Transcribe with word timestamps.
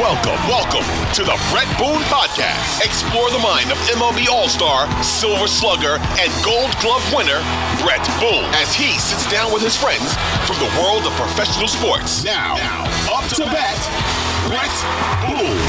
Welcome, 0.00 0.40
welcome 0.48 0.86
to 1.12 1.24
the 1.24 1.36
Bret 1.52 1.68
Boone 1.76 2.00
Podcast. 2.08 2.80
Explore 2.82 3.30
the 3.30 3.38
mind 3.38 3.70
of 3.70 3.76
MLB 3.92 4.28
All 4.28 4.48
Star, 4.48 4.88
Silver 5.02 5.46
Slugger, 5.46 5.98
and 6.18 6.32
Gold 6.42 6.74
Glove 6.80 7.04
winner, 7.12 7.44
Bret 7.84 8.00
Boone, 8.20 8.48
as 8.54 8.74
he 8.74 8.98
sits 8.98 9.30
down 9.30 9.52
with 9.52 9.62
his 9.62 9.76
friends 9.76 10.14
from 10.46 10.56
the 10.56 10.72
world 10.80 11.04
of 11.04 11.12
professional 11.12 11.68
sports. 11.68 12.24
Now, 12.24 12.54
now 12.54 12.84
up 13.12 13.28
to 13.34 13.44
bat, 13.44 13.76
Bret 14.48 14.72
Boone. 15.28 15.60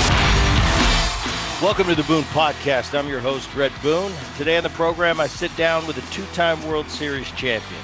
Welcome 1.61 1.87
to 1.87 1.95
the 1.95 2.07
Boone 2.07 2.23
Podcast. 2.31 2.97
I'm 2.97 3.09
your 3.09 3.19
host, 3.19 3.51
Bret 3.51 3.73
Boone. 3.81 4.13
Today 4.37 4.55
on 4.55 4.63
the 4.63 4.69
program, 4.69 5.19
I 5.19 5.27
sit 5.27 5.53
down 5.57 5.85
with 5.87 5.97
a 5.97 6.13
two 6.13 6.25
time 6.27 6.65
World 6.65 6.87
Series 6.89 7.29
champion. 7.31 7.81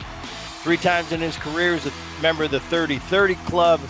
Three 0.63 0.77
times 0.77 1.11
in 1.11 1.19
his 1.19 1.35
career 1.35 1.73
as 1.73 1.87
a 1.87 1.91
member 2.21 2.45
of 2.45 2.51
the 2.51 2.61
30 2.61 2.99
30 2.99 3.35
Club 3.35 3.81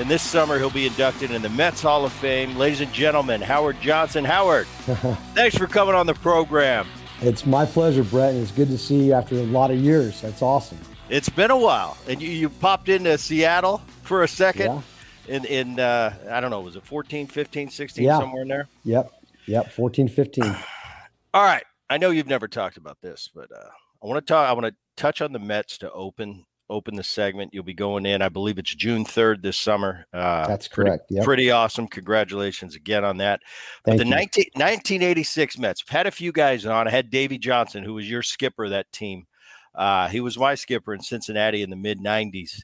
and 0.00 0.10
this 0.10 0.22
summer, 0.22 0.58
he'll 0.58 0.70
be 0.70 0.86
inducted 0.86 1.30
in 1.30 1.42
the 1.42 1.50
Mets 1.50 1.82
Hall 1.82 2.06
of 2.06 2.12
Fame. 2.14 2.56
Ladies 2.56 2.80
and 2.80 2.90
gentlemen, 2.90 3.42
Howard 3.42 3.78
Johnson. 3.82 4.24
Howard, 4.24 4.66
thanks 5.34 5.58
for 5.58 5.66
coming 5.66 5.94
on 5.94 6.06
the 6.06 6.14
program. 6.14 6.86
It's 7.20 7.44
my 7.44 7.66
pleasure, 7.66 8.02
Bret. 8.02 8.32
And 8.32 8.42
it's 8.42 8.50
good 8.50 8.68
to 8.68 8.78
see 8.78 9.04
you 9.04 9.12
after 9.12 9.34
a 9.34 9.42
lot 9.42 9.70
of 9.70 9.76
years. 9.76 10.22
That's 10.22 10.40
awesome. 10.40 10.78
It's 11.10 11.28
been 11.28 11.50
a 11.50 11.58
while. 11.58 11.98
And 12.08 12.22
you, 12.22 12.30
you 12.30 12.48
popped 12.48 12.88
into 12.88 13.18
Seattle 13.18 13.82
for 14.02 14.22
a 14.22 14.28
second. 14.28 14.82
Yeah. 15.28 15.36
In, 15.36 15.44
in 15.44 15.78
uh, 15.78 16.14
I 16.30 16.40
don't 16.40 16.50
know, 16.50 16.62
was 16.62 16.76
it 16.76 16.86
14, 16.86 17.26
15, 17.26 17.68
16, 17.68 18.02
yeah. 18.02 18.18
somewhere 18.18 18.42
in 18.42 18.48
there? 18.48 18.68
Yep. 18.84 19.12
Yep. 19.48 19.70
14, 19.70 20.08
15. 20.08 20.44
All 21.34 21.42
right. 21.44 21.64
I 21.90 21.98
know 21.98 22.08
you've 22.08 22.26
never 22.26 22.48
talked 22.48 22.78
about 22.78 23.02
this, 23.02 23.28
but 23.34 23.52
uh, 23.52 23.68
I 24.02 24.06
want 24.06 24.26
to 24.26 24.32
talk. 24.32 24.48
I 24.48 24.52
want 24.54 24.64
to 24.64 24.74
touch 24.96 25.20
on 25.20 25.32
the 25.32 25.38
Mets 25.38 25.76
to 25.78 25.92
open 25.92 26.46
open 26.70 26.96
the 26.96 27.02
segment. 27.02 27.52
You'll 27.52 27.64
be 27.64 27.74
going 27.74 28.06
in, 28.06 28.22
I 28.22 28.28
believe 28.28 28.58
it's 28.58 28.74
June 28.74 29.04
3rd 29.04 29.42
this 29.42 29.58
summer. 29.58 30.06
Uh, 30.12 30.46
That's 30.46 30.68
correct. 30.68 31.08
Pretty, 31.08 31.14
yep. 31.16 31.24
pretty 31.24 31.50
awesome. 31.50 31.88
Congratulations 31.88 32.74
again 32.74 33.04
on 33.04 33.18
that. 33.18 33.40
Thank 33.84 33.98
but 33.98 34.04
the 34.04 34.10
19, 34.10 34.44
1986 34.54 35.58
Mets, 35.58 35.84
I've 35.86 35.92
had 35.92 36.06
a 36.06 36.10
few 36.10 36.32
guys 36.32 36.64
on. 36.64 36.88
I 36.88 36.90
had 36.90 37.10
Davey 37.10 37.38
Johnson, 37.38 37.84
who 37.84 37.94
was 37.94 38.08
your 38.08 38.22
skipper 38.22 38.64
of 38.64 38.70
that 38.70 38.90
team. 38.92 39.26
Uh, 39.74 40.08
he 40.08 40.20
was 40.20 40.38
my 40.38 40.54
skipper 40.54 40.94
in 40.94 41.00
Cincinnati 41.00 41.62
in 41.62 41.70
the 41.70 41.76
mid 41.76 41.98
90s. 42.00 42.62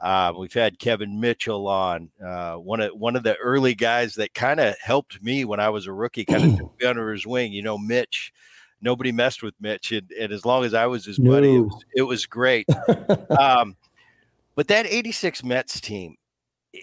Uh, 0.00 0.32
we've 0.38 0.52
had 0.52 0.78
Kevin 0.78 1.18
Mitchell 1.18 1.66
on, 1.66 2.10
uh, 2.24 2.54
one 2.54 2.80
of 2.80 2.92
one 2.92 3.16
of 3.16 3.24
the 3.24 3.36
early 3.36 3.74
guys 3.74 4.14
that 4.14 4.32
kind 4.32 4.60
of 4.60 4.76
helped 4.80 5.22
me 5.22 5.44
when 5.44 5.58
I 5.58 5.70
was 5.70 5.86
a 5.86 5.92
rookie, 5.92 6.24
kind 6.24 6.60
of 6.60 6.70
under 6.86 7.12
his 7.12 7.26
wing. 7.26 7.52
You 7.52 7.62
know, 7.62 7.76
Mitch 7.76 8.32
nobody 8.80 9.12
messed 9.12 9.42
with 9.42 9.54
Mitch, 9.60 9.92
and, 9.92 10.10
and 10.12 10.32
as 10.32 10.44
long 10.44 10.64
as 10.64 10.74
I 10.74 10.86
was 10.86 11.04
his 11.04 11.18
no. 11.18 11.32
buddy, 11.32 11.56
it 11.56 11.60
was, 11.60 11.84
it 11.96 12.02
was 12.02 12.26
great. 12.26 12.66
um, 13.38 13.76
but 14.54 14.68
that 14.68 14.86
'86 14.86 15.44
Mets 15.44 15.80
team, 15.80 16.16
eh, 16.74 16.78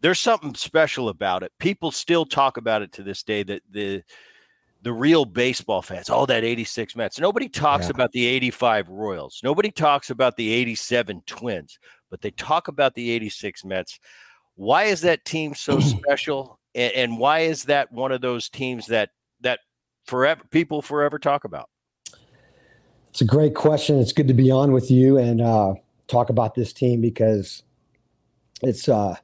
there's 0.00 0.20
something 0.20 0.54
special 0.54 1.08
about 1.08 1.42
it. 1.42 1.52
People 1.58 1.90
still 1.90 2.24
talk 2.24 2.56
about 2.56 2.82
it 2.82 2.92
to 2.92 3.02
this 3.02 3.22
day. 3.22 3.42
That 3.42 3.62
the 3.70 4.02
the 4.84 4.92
real 4.92 5.24
baseball 5.24 5.80
fans, 5.80 6.10
all 6.10 6.22
oh, 6.22 6.26
that 6.26 6.44
86 6.44 6.94
Mets. 6.94 7.18
Nobody 7.18 7.48
talks 7.48 7.86
yeah. 7.86 7.92
about 7.92 8.12
the 8.12 8.26
85 8.26 8.90
Royals. 8.90 9.40
Nobody 9.42 9.70
talks 9.70 10.10
about 10.10 10.36
the 10.36 10.52
87 10.52 11.22
Twins, 11.26 11.78
but 12.10 12.20
they 12.20 12.30
talk 12.32 12.68
about 12.68 12.94
the 12.94 13.10
86 13.10 13.64
Mets. 13.64 13.98
Why 14.56 14.84
is 14.84 15.00
that 15.00 15.24
team 15.24 15.54
so 15.54 15.80
special? 15.80 16.60
And, 16.74 16.92
and, 16.92 17.18
why 17.18 17.40
is 17.40 17.64
that 17.64 17.92
one 17.92 18.12
of 18.12 18.20
those 18.20 18.50
teams 18.50 18.86
that 18.88 19.10
that 19.40 19.60
forever 20.04 20.42
people 20.50 20.82
forever 20.82 21.18
talk 21.18 21.44
about? 21.44 21.68
It's 23.10 23.20
a 23.20 23.24
great 23.24 23.54
question. 23.54 23.98
It's 23.98 24.12
good 24.12 24.28
to 24.28 24.34
be 24.34 24.50
on 24.50 24.72
with 24.72 24.90
you 24.90 25.18
and 25.18 25.40
uh, 25.40 25.74
talk 26.08 26.30
about 26.30 26.54
this 26.54 26.72
team 26.72 27.00
because 27.00 27.62
it's 28.62 28.88
uh, 28.88 29.16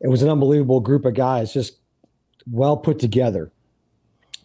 it 0.00 0.08
was 0.08 0.22
an 0.22 0.28
unbelievable 0.28 0.80
group 0.80 1.04
of 1.04 1.14
guys, 1.14 1.52
just 1.52 1.80
well 2.50 2.76
put 2.76 2.98
together 2.98 3.52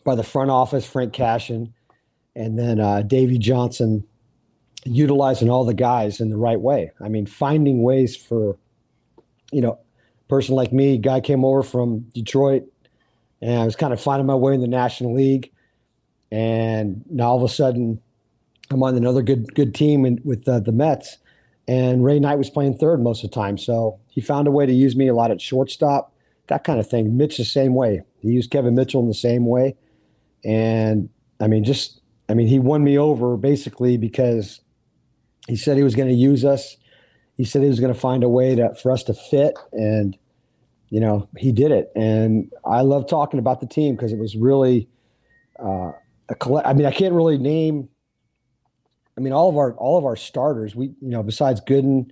by 0.04 0.16
the 0.16 0.24
front 0.24 0.52
office, 0.52 0.86
Frank 0.86 1.14
Cashen, 1.14 1.74
and 2.36 2.58
then 2.58 2.80
uh, 2.80 3.02
Davey 3.02 3.38
Johnson 3.38 4.06
utilizing 4.84 5.50
all 5.50 5.66
the 5.66 5.74
guys 5.74 6.20
in 6.20 6.30
the 6.30 6.38
right 6.38 6.60
way. 6.60 6.92
I 7.02 7.10
mean, 7.10 7.26
finding 7.26 7.82
ways 7.82 8.16
for, 8.16 8.58
you 9.52 9.62
know, 9.62 9.80
person 10.28 10.56
like 10.56 10.72
me, 10.72 10.98
guy 10.98 11.22
came 11.22 11.44
over 11.44 11.64
from 11.64 12.02
Detroit, 12.14 12.64
and 13.42 13.62
I 13.62 13.66
was 13.66 13.76
kind 13.76 13.94
of 13.94 14.02
finding 14.02 14.26
my 14.26 14.36
way 14.36 14.54
in 14.54 14.62
the 14.62 14.68
National 14.68 15.14
League. 15.14 15.52
And 16.32 17.04
now 17.10 17.30
all 17.30 17.38
of 17.38 17.44
a 17.44 17.54
sudden, 17.54 18.02
I'm 18.72 18.82
on 18.82 18.96
another 18.96 19.22
good 19.22 19.54
good 19.56 19.76
team 19.76 20.06
in, 20.06 20.20
with 20.24 20.48
uh, 20.48 20.60
the 20.60 20.72
Mets. 20.72 21.18
And 21.68 22.04
Ray 22.04 22.20
Knight 22.20 22.38
was 22.38 22.50
playing 22.50 22.78
third 22.78 23.02
most 23.02 23.24
of 23.24 23.32
the 23.32 23.36
time, 23.36 23.58
so 23.58 24.00
he 24.10 24.22
found 24.22 24.48
a 24.48 24.52
way 24.52 24.66
to 24.68 24.74
use 24.74 24.96
me 24.96 25.08
a 25.08 25.16
lot 25.16 25.32
at 25.32 25.42
shortstop, 25.42 26.14
that 26.48 26.64
kind 26.64 26.80
of 26.80 26.88
thing. 26.88 27.18
Mitch 27.18 27.38
the 27.38 27.46
same 27.46 27.74
way. 27.74 28.04
He 28.22 28.30
used 28.30 28.52
Kevin 28.52 28.76
Mitchell 28.76 29.02
in 29.02 29.08
the 29.08 29.16
same 29.16 29.48
way, 29.48 29.76
and 30.44 31.10
I 31.40 31.48
mean, 31.48 31.64
just 31.64 32.02
I 32.30 32.34
mean, 32.34 32.48
he 32.48 32.60
won 32.60 32.84
me 32.84 32.98
over 32.98 33.36
basically 33.38 33.98
because 33.98 34.62
he 35.48 35.56
said 35.56 35.78
he 35.78 35.84
was 35.84 35.96
going 35.96 36.10
to 36.10 36.16
use 36.16 36.46
us. 36.46 36.78
He 37.36 37.46
said 37.46 37.62
he 37.62 37.68
was 37.68 37.80
going 37.80 37.94
to 37.94 38.00
find 38.00 38.24
a 38.24 38.30
way 38.30 38.56
to 38.56 38.76
for 38.76 38.92
us 38.92 39.04
to 39.04 39.14
fit, 39.14 39.58
and 39.72 40.18
you 40.90 41.00
know, 41.00 41.28
he 41.38 41.52
did 41.52 41.72
it. 41.72 41.92
And 41.96 42.52
I 42.66 42.82
love 42.82 43.08
talking 43.08 43.40
about 43.40 43.60
the 43.60 43.68
team 43.68 43.96
because 43.96 44.14
it 44.14 44.20
was 44.20 44.36
really 44.36 44.88
uh, 45.60 45.92
a 46.30 46.36
collect. 46.36 46.68
I 46.68 46.74
mean, 46.74 46.86
I 46.86 46.92
can't 46.92 47.14
really 47.14 47.38
name. 47.38 47.90
I 49.18 49.22
mean, 49.22 49.34
all 49.34 49.50
of 49.50 49.58
our 49.58 49.74
all 49.74 49.98
of 49.98 50.06
our 50.06 50.16
starters. 50.16 50.76
We, 50.76 50.88
you 51.02 51.10
know, 51.10 51.24
besides 51.24 51.62
Gooden, 51.62 52.12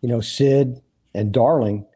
you 0.00 0.08
know, 0.08 0.20
Sid 0.20 0.80
and 1.14 1.32
Darling. 1.32 1.86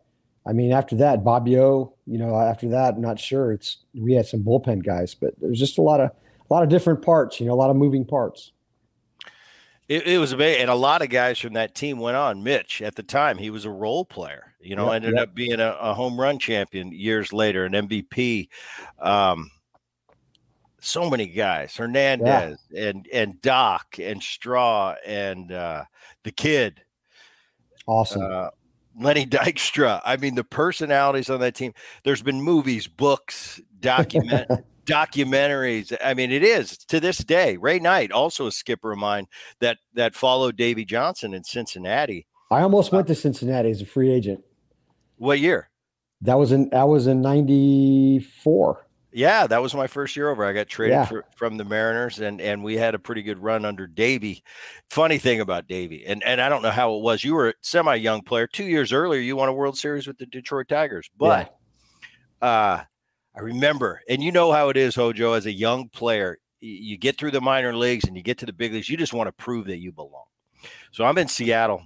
I 0.47 0.53
mean, 0.53 0.73
after 0.73 0.97
that, 0.97 1.23
Bobbio. 1.23 1.93
You 2.07 2.19
know, 2.19 2.35
after 2.35 2.69
that, 2.71 2.95
I'm 2.95 3.01
not 3.01 3.21
sure. 3.21 3.53
It's 3.53 3.79
we 3.95 4.15
had 4.15 4.27
some 4.27 4.43
bullpen 4.43 4.85
guys, 4.85 5.15
but 5.15 5.35
there's 5.41 5.59
just 5.59 5.79
a 5.79 5.83
lot 5.83 6.01
of 6.01 6.11
a 6.11 6.53
lot 6.53 6.63
of 6.63 6.69
different 6.69 7.03
parts. 7.03 7.39
You 7.39 7.47
know, 7.47 7.53
a 7.53 7.55
lot 7.55 7.71
of 7.71 7.77
moving 7.77 8.05
parts. 8.05 8.53
It, 9.89 10.07
it 10.07 10.19
was 10.19 10.33
amazing, 10.33 10.63
and 10.63 10.71
a 10.71 10.75
lot 10.75 11.03
of 11.03 11.11
guys 11.11 11.39
from 11.39 11.55
that 11.55 11.75
team 11.75 11.99
went 11.99 12.17
on. 12.17 12.43
Mitch 12.43 12.81
at 12.81 12.95
the 12.95 13.03
time, 13.03 13.39
he 13.39 13.51
was 13.51 13.65
a 13.65 13.71
role 13.71 14.05
player. 14.05 14.50
You 14.61 14.77
know, 14.77 14.87
yep, 14.87 14.97
ended 14.97 15.15
yep. 15.17 15.29
up 15.29 15.35
being 15.35 15.61
a, 15.61 15.77
a, 15.81 15.95
home 15.95 16.21
run 16.21 16.39
champion 16.39 16.93
years 16.93 17.33
later, 17.33 17.65
an 17.65 17.73
MVP. 17.73 18.49
Um, 18.99 19.51
so 20.81 21.09
many 21.09 21.27
guys, 21.27 21.77
Hernandez 21.77 22.59
yeah. 22.71 22.89
and 22.89 23.09
and 23.13 23.41
Doc 23.41 23.97
and 23.99 24.23
Straw 24.23 24.95
and 25.07 25.51
uh, 25.53 25.85
the 26.25 26.33
kid. 26.33 26.83
Awesome. 27.87 28.23
Uh, 28.23 28.51
Lenny 28.99 29.27
Dykstra. 29.27 30.01
I 30.05 30.17
mean, 30.17 30.35
the 30.35 30.45
personalities 30.45 31.31
on 31.31 31.41
that 31.41 31.55
team. 31.55 31.73
There's 32.05 32.23
been 32.23 32.43
movies, 32.43 32.87
books, 32.87 33.61
document 33.81 34.49
documentaries. 34.85 35.97
I 36.03 36.15
mean, 36.15 36.33
it 36.33 36.43
is 36.43 36.77
to 36.89 37.01
this 37.01 37.19
day. 37.19 37.57
Ray 37.57 37.79
Knight, 37.79 38.13
also 38.13 38.47
a 38.47 38.53
skipper 38.53 38.93
of 38.93 38.99
mine, 38.99 39.27
that 39.61 39.79
that 39.95 40.15
followed 40.15 40.57
Davey 40.57 40.85
Johnson 40.85 41.35
in 41.35 41.45
Cincinnati. 41.45 42.27
I 42.51 42.63
almost 42.63 42.91
went 42.91 43.07
to 43.07 43.15
Cincinnati 43.15 43.71
as 43.71 43.81
a 43.81 43.87
free 43.87 44.11
agent. 44.11 44.43
What 45.21 45.39
year? 45.39 45.69
That 46.23 46.39
was 46.39 46.51
in 46.51 46.71
that 46.71 46.89
was 46.89 47.07
in 47.07 47.21
'94. 47.21 48.87
Yeah, 49.13 49.47
that 49.47 49.61
was 49.61 49.75
my 49.75 49.87
first 49.87 50.17
year 50.17 50.31
over. 50.31 50.47
I 50.47 50.55
got 50.55 50.67
traded 50.67 50.95
yeah. 50.95 51.05
for, 51.05 51.25
from 51.37 51.59
the 51.59 51.65
Mariners, 51.65 52.21
and 52.21 52.41
and 52.41 52.65
we 52.65 52.79
had 52.79 52.95
a 52.95 52.99
pretty 52.99 53.21
good 53.21 53.39
run 53.39 53.67
under 53.67 53.87
Davey. 53.87 54.43
Funny 54.89 55.19
thing 55.19 55.43
about 55.43 55.69
Davey, 55.69 56.07
and 56.07 56.25
and 56.25 56.41
I 56.41 56.49
don't 56.49 56.63
know 56.63 56.71
how 56.71 56.95
it 56.95 57.03
was. 57.03 57.23
You 57.23 57.35
were 57.35 57.51
a 57.51 57.55
semi 57.61 57.97
young 57.97 58.23
player. 58.23 58.47
Two 58.47 58.65
years 58.65 58.95
earlier, 58.95 59.21
you 59.21 59.37
won 59.37 59.51
a 59.51 59.53
World 59.53 59.77
Series 59.77 60.07
with 60.07 60.17
the 60.17 60.25
Detroit 60.25 60.69
Tigers. 60.69 61.11
But 61.19 61.55
yeah. 62.41 62.49
uh, 62.49 62.83
I 63.37 63.41
remember, 63.41 64.01
and 64.09 64.23
you 64.23 64.33
know 64.33 64.53
how 64.53 64.71
it 64.71 64.79
is, 64.79 64.95
Hojo, 64.95 65.35
as 65.35 65.45
a 65.45 65.53
young 65.53 65.91
player, 65.91 66.39
you 66.61 66.97
get 66.97 67.19
through 67.19 67.33
the 67.33 67.43
minor 67.43 67.77
leagues 67.77 68.05
and 68.05 68.17
you 68.17 68.23
get 68.23 68.39
to 68.39 68.47
the 68.47 68.55
big 68.55 68.73
leagues. 68.73 68.89
You 68.89 68.97
just 68.97 69.13
want 69.13 69.29
to 69.29 69.33
prove 69.33 69.67
that 69.67 69.81
you 69.81 69.93
belong. 69.93 70.25
So 70.93 71.05
I'm 71.05 71.19
in 71.19 71.29
Seattle, 71.29 71.83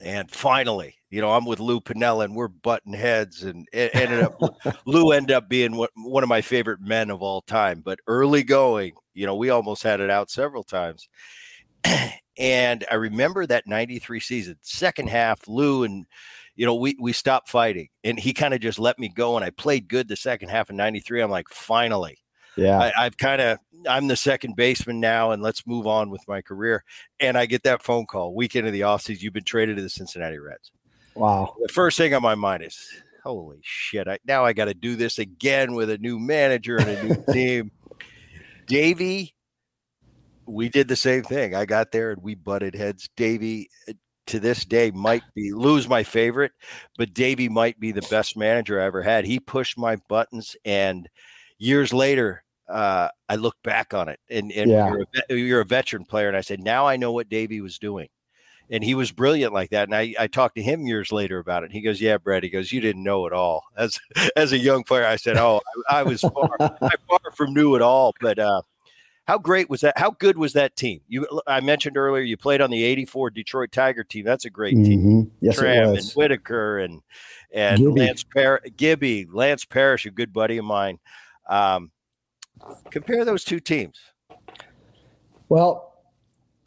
and 0.00 0.28
finally, 0.28 0.96
you 1.14 1.20
know, 1.20 1.30
I'm 1.30 1.44
with 1.44 1.60
Lou 1.60 1.80
Piniella 1.80 2.24
and 2.24 2.34
we're 2.34 2.48
butting 2.48 2.92
heads 2.92 3.44
and 3.44 3.68
it 3.72 3.94
ended 3.94 4.24
up 4.24 4.36
Lou 4.84 5.12
ended 5.12 5.36
up 5.36 5.48
being 5.48 5.86
one 5.94 6.24
of 6.24 6.28
my 6.28 6.40
favorite 6.40 6.80
men 6.80 7.08
of 7.08 7.22
all 7.22 7.40
time. 7.42 7.82
But 7.84 8.00
early 8.08 8.42
going, 8.42 8.94
you 9.14 9.24
know, 9.24 9.36
we 9.36 9.48
almost 9.48 9.84
had 9.84 10.00
it 10.00 10.10
out 10.10 10.28
several 10.28 10.64
times. 10.64 11.08
and 12.36 12.84
I 12.90 12.96
remember 12.96 13.46
that 13.46 13.68
93 13.68 14.18
season, 14.18 14.56
second 14.62 15.08
half, 15.08 15.46
Lou 15.46 15.84
and 15.84 16.04
you 16.56 16.66
know, 16.66 16.74
we 16.74 16.96
we 16.98 17.12
stopped 17.12 17.48
fighting 17.48 17.90
and 18.02 18.18
he 18.18 18.32
kind 18.32 18.52
of 18.52 18.58
just 18.58 18.80
let 18.80 18.98
me 18.98 19.08
go 19.08 19.36
and 19.36 19.44
I 19.44 19.50
played 19.50 19.86
good 19.86 20.08
the 20.08 20.16
second 20.16 20.48
half 20.48 20.68
of 20.68 20.74
93. 20.74 21.22
I'm 21.22 21.30
like, 21.30 21.48
finally. 21.48 22.18
Yeah. 22.56 22.78
I, 22.78 23.06
I've 23.06 23.16
kind 23.16 23.40
of 23.40 23.58
I'm 23.88 24.08
the 24.08 24.16
second 24.16 24.56
baseman 24.56 24.98
now, 24.98 25.30
and 25.30 25.42
let's 25.42 25.64
move 25.64 25.86
on 25.86 26.10
with 26.10 26.22
my 26.26 26.40
career. 26.40 26.82
And 27.20 27.38
I 27.38 27.46
get 27.46 27.62
that 27.64 27.84
phone 27.84 28.06
call 28.06 28.34
weekend 28.34 28.66
of 28.66 28.72
the 28.72 28.80
offseason. 28.80 29.22
You've 29.22 29.32
been 29.32 29.44
traded 29.44 29.76
to 29.76 29.82
the 29.82 29.88
Cincinnati 29.88 30.38
Reds. 30.38 30.72
Wow. 31.14 31.54
The 31.60 31.68
first 31.68 31.96
thing 31.96 32.14
on 32.14 32.22
my 32.22 32.34
mind 32.34 32.64
is, 32.64 32.88
holy 33.22 33.60
shit! 33.62 34.08
I, 34.08 34.18
now 34.26 34.44
I 34.44 34.52
got 34.52 34.66
to 34.66 34.74
do 34.74 34.96
this 34.96 35.18
again 35.18 35.74
with 35.74 35.90
a 35.90 35.98
new 35.98 36.18
manager 36.18 36.76
and 36.76 36.88
a 36.88 37.04
new 37.04 37.24
team. 37.32 37.70
Davey, 38.66 39.34
we 40.46 40.68
did 40.68 40.88
the 40.88 40.96
same 40.96 41.22
thing. 41.22 41.54
I 41.54 41.66
got 41.66 41.92
there 41.92 42.10
and 42.10 42.22
we 42.22 42.34
butted 42.34 42.74
heads. 42.74 43.08
Davey, 43.16 43.68
uh, 43.88 43.92
to 44.26 44.40
this 44.40 44.64
day, 44.64 44.90
might 44.90 45.22
be 45.34 45.52
lose 45.52 45.88
my 45.88 46.02
favorite, 46.02 46.52
but 46.98 47.14
Davey 47.14 47.48
might 47.48 47.78
be 47.78 47.92
the 47.92 48.06
best 48.10 48.36
manager 48.36 48.80
I 48.80 48.86
ever 48.86 49.02
had. 49.02 49.24
He 49.24 49.38
pushed 49.38 49.78
my 49.78 49.96
buttons, 50.08 50.56
and 50.64 51.08
years 51.58 51.92
later, 51.92 52.42
uh, 52.68 53.08
I 53.28 53.36
look 53.36 53.56
back 53.62 53.94
on 53.94 54.08
it, 54.08 54.18
and, 54.30 54.50
and 54.50 54.70
yeah. 54.70 54.88
you're, 54.88 55.06
a, 55.28 55.34
you're 55.34 55.60
a 55.60 55.66
veteran 55.66 56.04
player, 56.04 56.28
and 56.28 56.36
I 56.36 56.40
said, 56.40 56.60
now 56.60 56.86
I 56.86 56.96
know 56.96 57.12
what 57.12 57.28
Davey 57.28 57.60
was 57.60 57.78
doing 57.78 58.08
and 58.70 58.82
he 58.82 58.94
was 58.94 59.12
brilliant 59.12 59.52
like 59.52 59.70
that. 59.70 59.88
And 59.88 59.94
I, 59.94 60.14
I 60.18 60.26
talked 60.26 60.56
to 60.56 60.62
him 60.62 60.86
years 60.86 61.12
later 61.12 61.38
about 61.38 61.64
it. 61.64 61.72
He 61.72 61.80
goes, 61.80 62.00
"Yeah, 62.00 62.18
Bret." 62.18 62.42
He 62.42 62.48
goes, 62.48 62.72
"You 62.72 62.80
didn't 62.80 63.02
know 63.02 63.26
it 63.26 63.32
all." 63.32 63.64
As 63.76 64.00
as 64.36 64.52
a 64.52 64.58
young 64.58 64.84
player, 64.84 65.04
I 65.06 65.16
said, 65.16 65.36
"Oh, 65.36 65.60
I, 65.88 66.00
I 66.00 66.02
was 66.02 66.20
far, 66.20 66.50
I 66.60 66.90
far 67.08 67.32
from 67.34 67.54
knew 67.54 67.74
it 67.74 67.82
all." 67.82 68.14
But 68.20 68.38
uh, 68.38 68.62
how 69.26 69.38
great 69.38 69.70
was 69.70 69.80
that? 69.82 69.98
How 69.98 70.10
good 70.10 70.36
was 70.36 70.52
that 70.54 70.76
team? 70.76 71.00
You, 71.08 71.26
I 71.46 71.60
mentioned 71.60 71.96
earlier, 71.96 72.22
you 72.22 72.36
played 72.36 72.60
on 72.60 72.70
the 72.70 72.82
'84 72.84 73.30
Detroit 73.30 73.72
Tiger 73.72 74.04
team. 74.04 74.24
That's 74.24 74.44
a 74.44 74.50
great 74.50 74.76
team. 74.76 75.00
Mm-hmm. 75.00 75.20
Yes, 75.40 75.56
Tram 75.56 75.88
it 75.88 75.92
was. 75.92 76.06
and 76.06 76.14
Whitaker 76.14 76.78
and 76.78 77.02
and 77.52 77.78
Gibby. 77.78 78.00
Lance 78.00 78.24
Par- 78.24 78.62
Gibby, 78.76 79.26
Lance 79.30 79.64
Parrish, 79.64 80.06
a 80.06 80.10
good 80.10 80.32
buddy 80.32 80.58
of 80.58 80.64
mine. 80.64 80.98
Um, 81.48 81.90
compare 82.90 83.24
those 83.24 83.44
two 83.44 83.60
teams. 83.60 83.98
Well, 85.48 85.93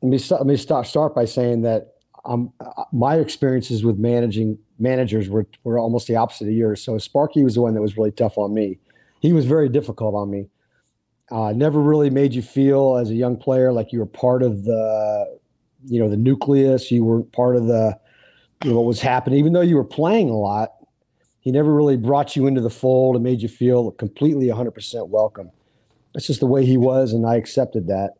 let 0.02 0.10
me 0.10 0.18
start, 0.18 0.42
let 0.42 0.48
me 0.48 0.58
start 0.58 0.88
start 0.88 1.16
by 1.16 1.26
saying 1.26 1.62
that 1.64 1.96
um, 2.26 2.52
my 2.92 3.16
experiences 3.16 3.84
with 3.84 3.98
managing 3.98 4.58
managers 4.80 5.30
were 5.30 5.48
were 5.64 5.80
almost 5.80 6.08
the 6.08 6.16
opposite 6.16 6.48
of 6.48 6.54
yours. 6.54 6.84
So 6.84 6.98
Sparky 6.98 7.44
was 7.44 7.56
the 7.56 7.62
one 7.62 7.74
that 7.74 7.82
was 7.82 7.98
really 7.98 8.12
tough 8.12 8.38
on 8.38 8.54
me. 8.54 8.80
He 9.20 9.34
was 9.34 9.46
very 9.46 9.70
difficult 9.70 10.14
on 10.14 10.30
me. 10.30 10.50
Uh, 11.30 11.52
never 11.52 11.82
really 11.82 12.10
made 12.10 12.34
you 12.34 12.42
feel 12.42 12.98
as 12.98 13.10
a 13.10 13.16
young 13.16 13.36
player 13.36 13.74
like 13.74 13.92
you 13.92 14.00
were 14.00 14.06
part 14.06 14.44
of 14.44 14.64
the, 14.64 15.40
you 15.86 16.00
know, 16.00 16.10
the 16.10 16.18
nucleus. 16.18 16.92
You 16.92 17.04
were 17.04 17.24
part 17.24 17.56
of 17.56 17.66
the, 17.66 18.00
you 18.64 18.70
know, 18.70 18.78
what 18.78 18.86
was 18.86 19.02
happening. 19.02 19.40
Even 19.40 19.54
though 19.54 19.62
you 19.62 19.76
were 19.76 19.84
playing 19.84 20.30
a 20.30 20.38
lot, 20.38 20.70
he 21.40 21.52
never 21.52 21.74
really 21.74 21.98
brought 21.98 22.36
you 22.36 22.48
into 22.48 22.62
the 22.62 22.70
fold 22.70 23.16
and 23.16 23.24
made 23.24 23.42
you 23.42 23.50
feel 23.50 23.92
completely 23.92 24.48
100% 24.48 25.10
welcome. 25.10 25.52
That's 26.14 26.28
just 26.28 26.40
the 26.40 26.48
way 26.48 26.66
he 26.66 26.78
was, 26.78 27.14
and 27.14 27.26
I 27.26 27.36
accepted 27.36 27.88
that. 27.88 28.14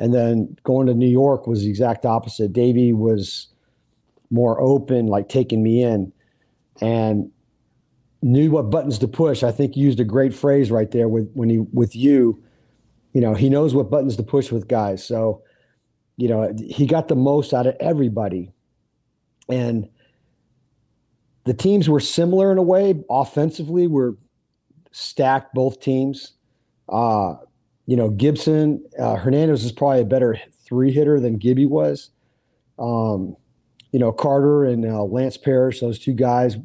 And 0.00 0.14
then 0.14 0.56
going 0.64 0.86
to 0.86 0.94
New 0.94 1.06
York 1.06 1.46
was 1.46 1.60
the 1.60 1.68
exact 1.68 2.06
opposite. 2.06 2.54
Davey 2.54 2.94
was 2.94 3.48
more 4.30 4.58
open, 4.58 5.06
like 5.06 5.28
taking 5.28 5.62
me 5.62 5.82
in, 5.82 6.10
and 6.80 7.30
knew 8.22 8.50
what 8.50 8.70
buttons 8.70 8.98
to 9.00 9.08
push. 9.08 9.42
I 9.42 9.52
think 9.52 9.76
used 9.76 10.00
a 10.00 10.04
great 10.04 10.32
phrase 10.32 10.70
right 10.70 10.90
there 10.90 11.06
with 11.06 11.30
when 11.34 11.50
he 11.50 11.58
with 11.58 11.94
you. 11.94 12.42
You 13.12 13.20
know, 13.20 13.34
he 13.34 13.50
knows 13.50 13.74
what 13.74 13.90
buttons 13.90 14.16
to 14.16 14.22
push 14.22 14.50
with 14.50 14.68
guys. 14.68 15.04
So, 15.04 15.42
you 16.16 16.28
know, 16.28 16.50
he 16.58 16.86
got 16.86 17.08
the 17.08 17.16
most 17.16 17.52
out 17.52 17.66
of 17.66 17.76
everybody. 17.78 18.52
And 19.50 19.86
the 21.44 21.52
teams 21.52 21.90
were 21.90 22.00
similar 22.00 22.50
in 22.50 22.56
a 22.56 22.62
way. 22.62 23.04
Offensively, 23.10 23.86
were 23.86 24.16
stacked 24.92 25.52
both 25.52 25.78
teams. 25.80 26.32
Uh, 26.88 27.34
you 27.86 27.96
know, 27.96 28.10
Gibson, 28.10 28.84
uh, 28.98 29.16
Hernandez 29.16 29.64
is 29.64 29.72
probably 29.72 30.02
a 30.02 30.04
better 30.04 30.38
three 30.64 30.92
hitter 30.92 31.18
than 31.18 31.38
Gibby 31.38 31.66
was. 31.66 32.10
Um, 32.78 33.36
you 33.92 33.98
know, 33.98 34.12
Carter 34.12 34.64
and 34.64 34.86
uh, 34.86 35.02
Lance 35.02 35.36
Parrish, 35.36 35.80
those 35.80 35.98
two 35.98 36.12
guys, 36.12 36.56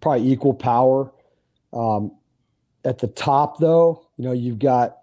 probably 0.00 0.30
equal 0.30 0.54
power. 0.54 1.12
Um, 1.72 2.12
at 2.84 2.98
the 2.98 3.06
top, 3.08 3.58
though, 3.58 4.08
you 4.16 4.24
know, 4.24 4.32
you've 4.32 4.58
got 4.58 4.98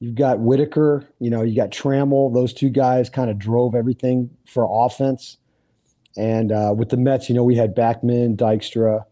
you've 0.00 0.14
got 0.14 0.40
Whitaker, 0.40 1.08
you 1.18 1.30
know, 1.30 1.42
you 1.42 1.56
got 1.56 1.70
Trammell. 1.70 2.32
Those 2.32 2.52
two 2.52 2.68
guys 2.68 3.08
kind 3.08 3.30
of 3.30 3.38
drove 3.38 3.74
everything 3.74 4.30
for 4.44 4.68
offense. 4.70 5.38
And 6.16 6.52
uh, 6.52 6.74
with 6.76 6.90
the 6.90 6.96
Mets, 6.96 7.28
you 7.28 7.34
know, 7.34 7.42
we 7.42 7.56
had 7.56 7.74
Backman, 7.74 8.36
Dykstra, 8.36 9.04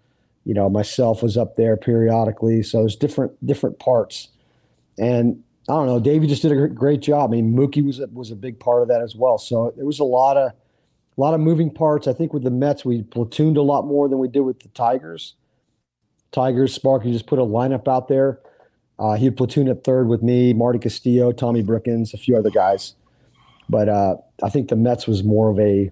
you 0.45 0.55
know, 0.55 0.69
myself 0.69 1.23
was 1.23 1.37
up 1.37 1.57
there 1.57 1.77
periodically. 1.77 2.63
So 2.63 2.81
there's 2.81 2.97
different 2.97 3.45
different 3.45 3.79
parts. 3.79 4.29
And 5.03 5.43
I 5.69 5.73
don't 5.73 5.87
know. 5.87 5.99
Davey 5.99 6.29
just 6.29 6.43
did 6.43 6.53
a 6.53 6.69
great 6.69 7.01
job. 7.01 7.31
I 7.31 7.33
mean, 7.33 7.55
Mookie 7.55 7.85
was 7.85 7.99
a, 7.99 8.07
was 8.07 8.31
a 8.31 8.37
big 8.37 8.61
part 8.61 8.83
of 8.83 8.89
that 8.89 9.03
as 9.03 9.17
well. 9.17 9.37
So 9.37 9.73
there 9.77 9.85
was 9.85 9.99
a 9.99 10.05
lot 10.05 10.37
of 10.37 10.53
a 10.53 11.21
lot 11.21 11.35
of 11.35 11.41
moving 11.41 11.71
parts. 11.71 12.07
I 12.07 12.13
think 12.13 12.33
with 12.33 12.45
the 12.45 12.51
Mets, 12.51 12.85
we 12.85 13.03
platooned 13.03 13.57
a 13.57 13.63
lot 13.63 13.85
more 13.85 14.09
than 14.09 14.19
we 14.19 14.29
did 14.29 14.41
with 14.41 14.61
the 14.61 14.69
Tigers. 14.69 15.35
Tigers, 16.31 16.73
Sparky 16.73 17.13
just 17.13 17.27
put 17.27 17.39
a 17.39 17.43
lineup 17.43 17.89
out 17.89 18.09
there. 18.09 18.41
Uh, 18.99 19.15
he 19.15 19.29
would 19.29 19.37
platoon 19.37 19.69
at 19.69 19.83
third 19.85 20.07
with 20.09 20.23
me, 20.23 20.53
Marty 20.55 20.79
Castillo, 20.79 21.33
Tommy 21.33 21.63
Brookens, 21.63 22.15
a 22.15 22.17
few 22.17 22.37
other 22.37 22.51
guys. 22.51 22.95
But 23.69 23.89
uh, 23.89 24.17
I 24.43 24.51
think 24.51 24.69
the 24.69 24.77
Mets 24.77 25.07
was 25.09 25.25
more 25.25 25.51
of 25.51 25.59
a 25.59 25.91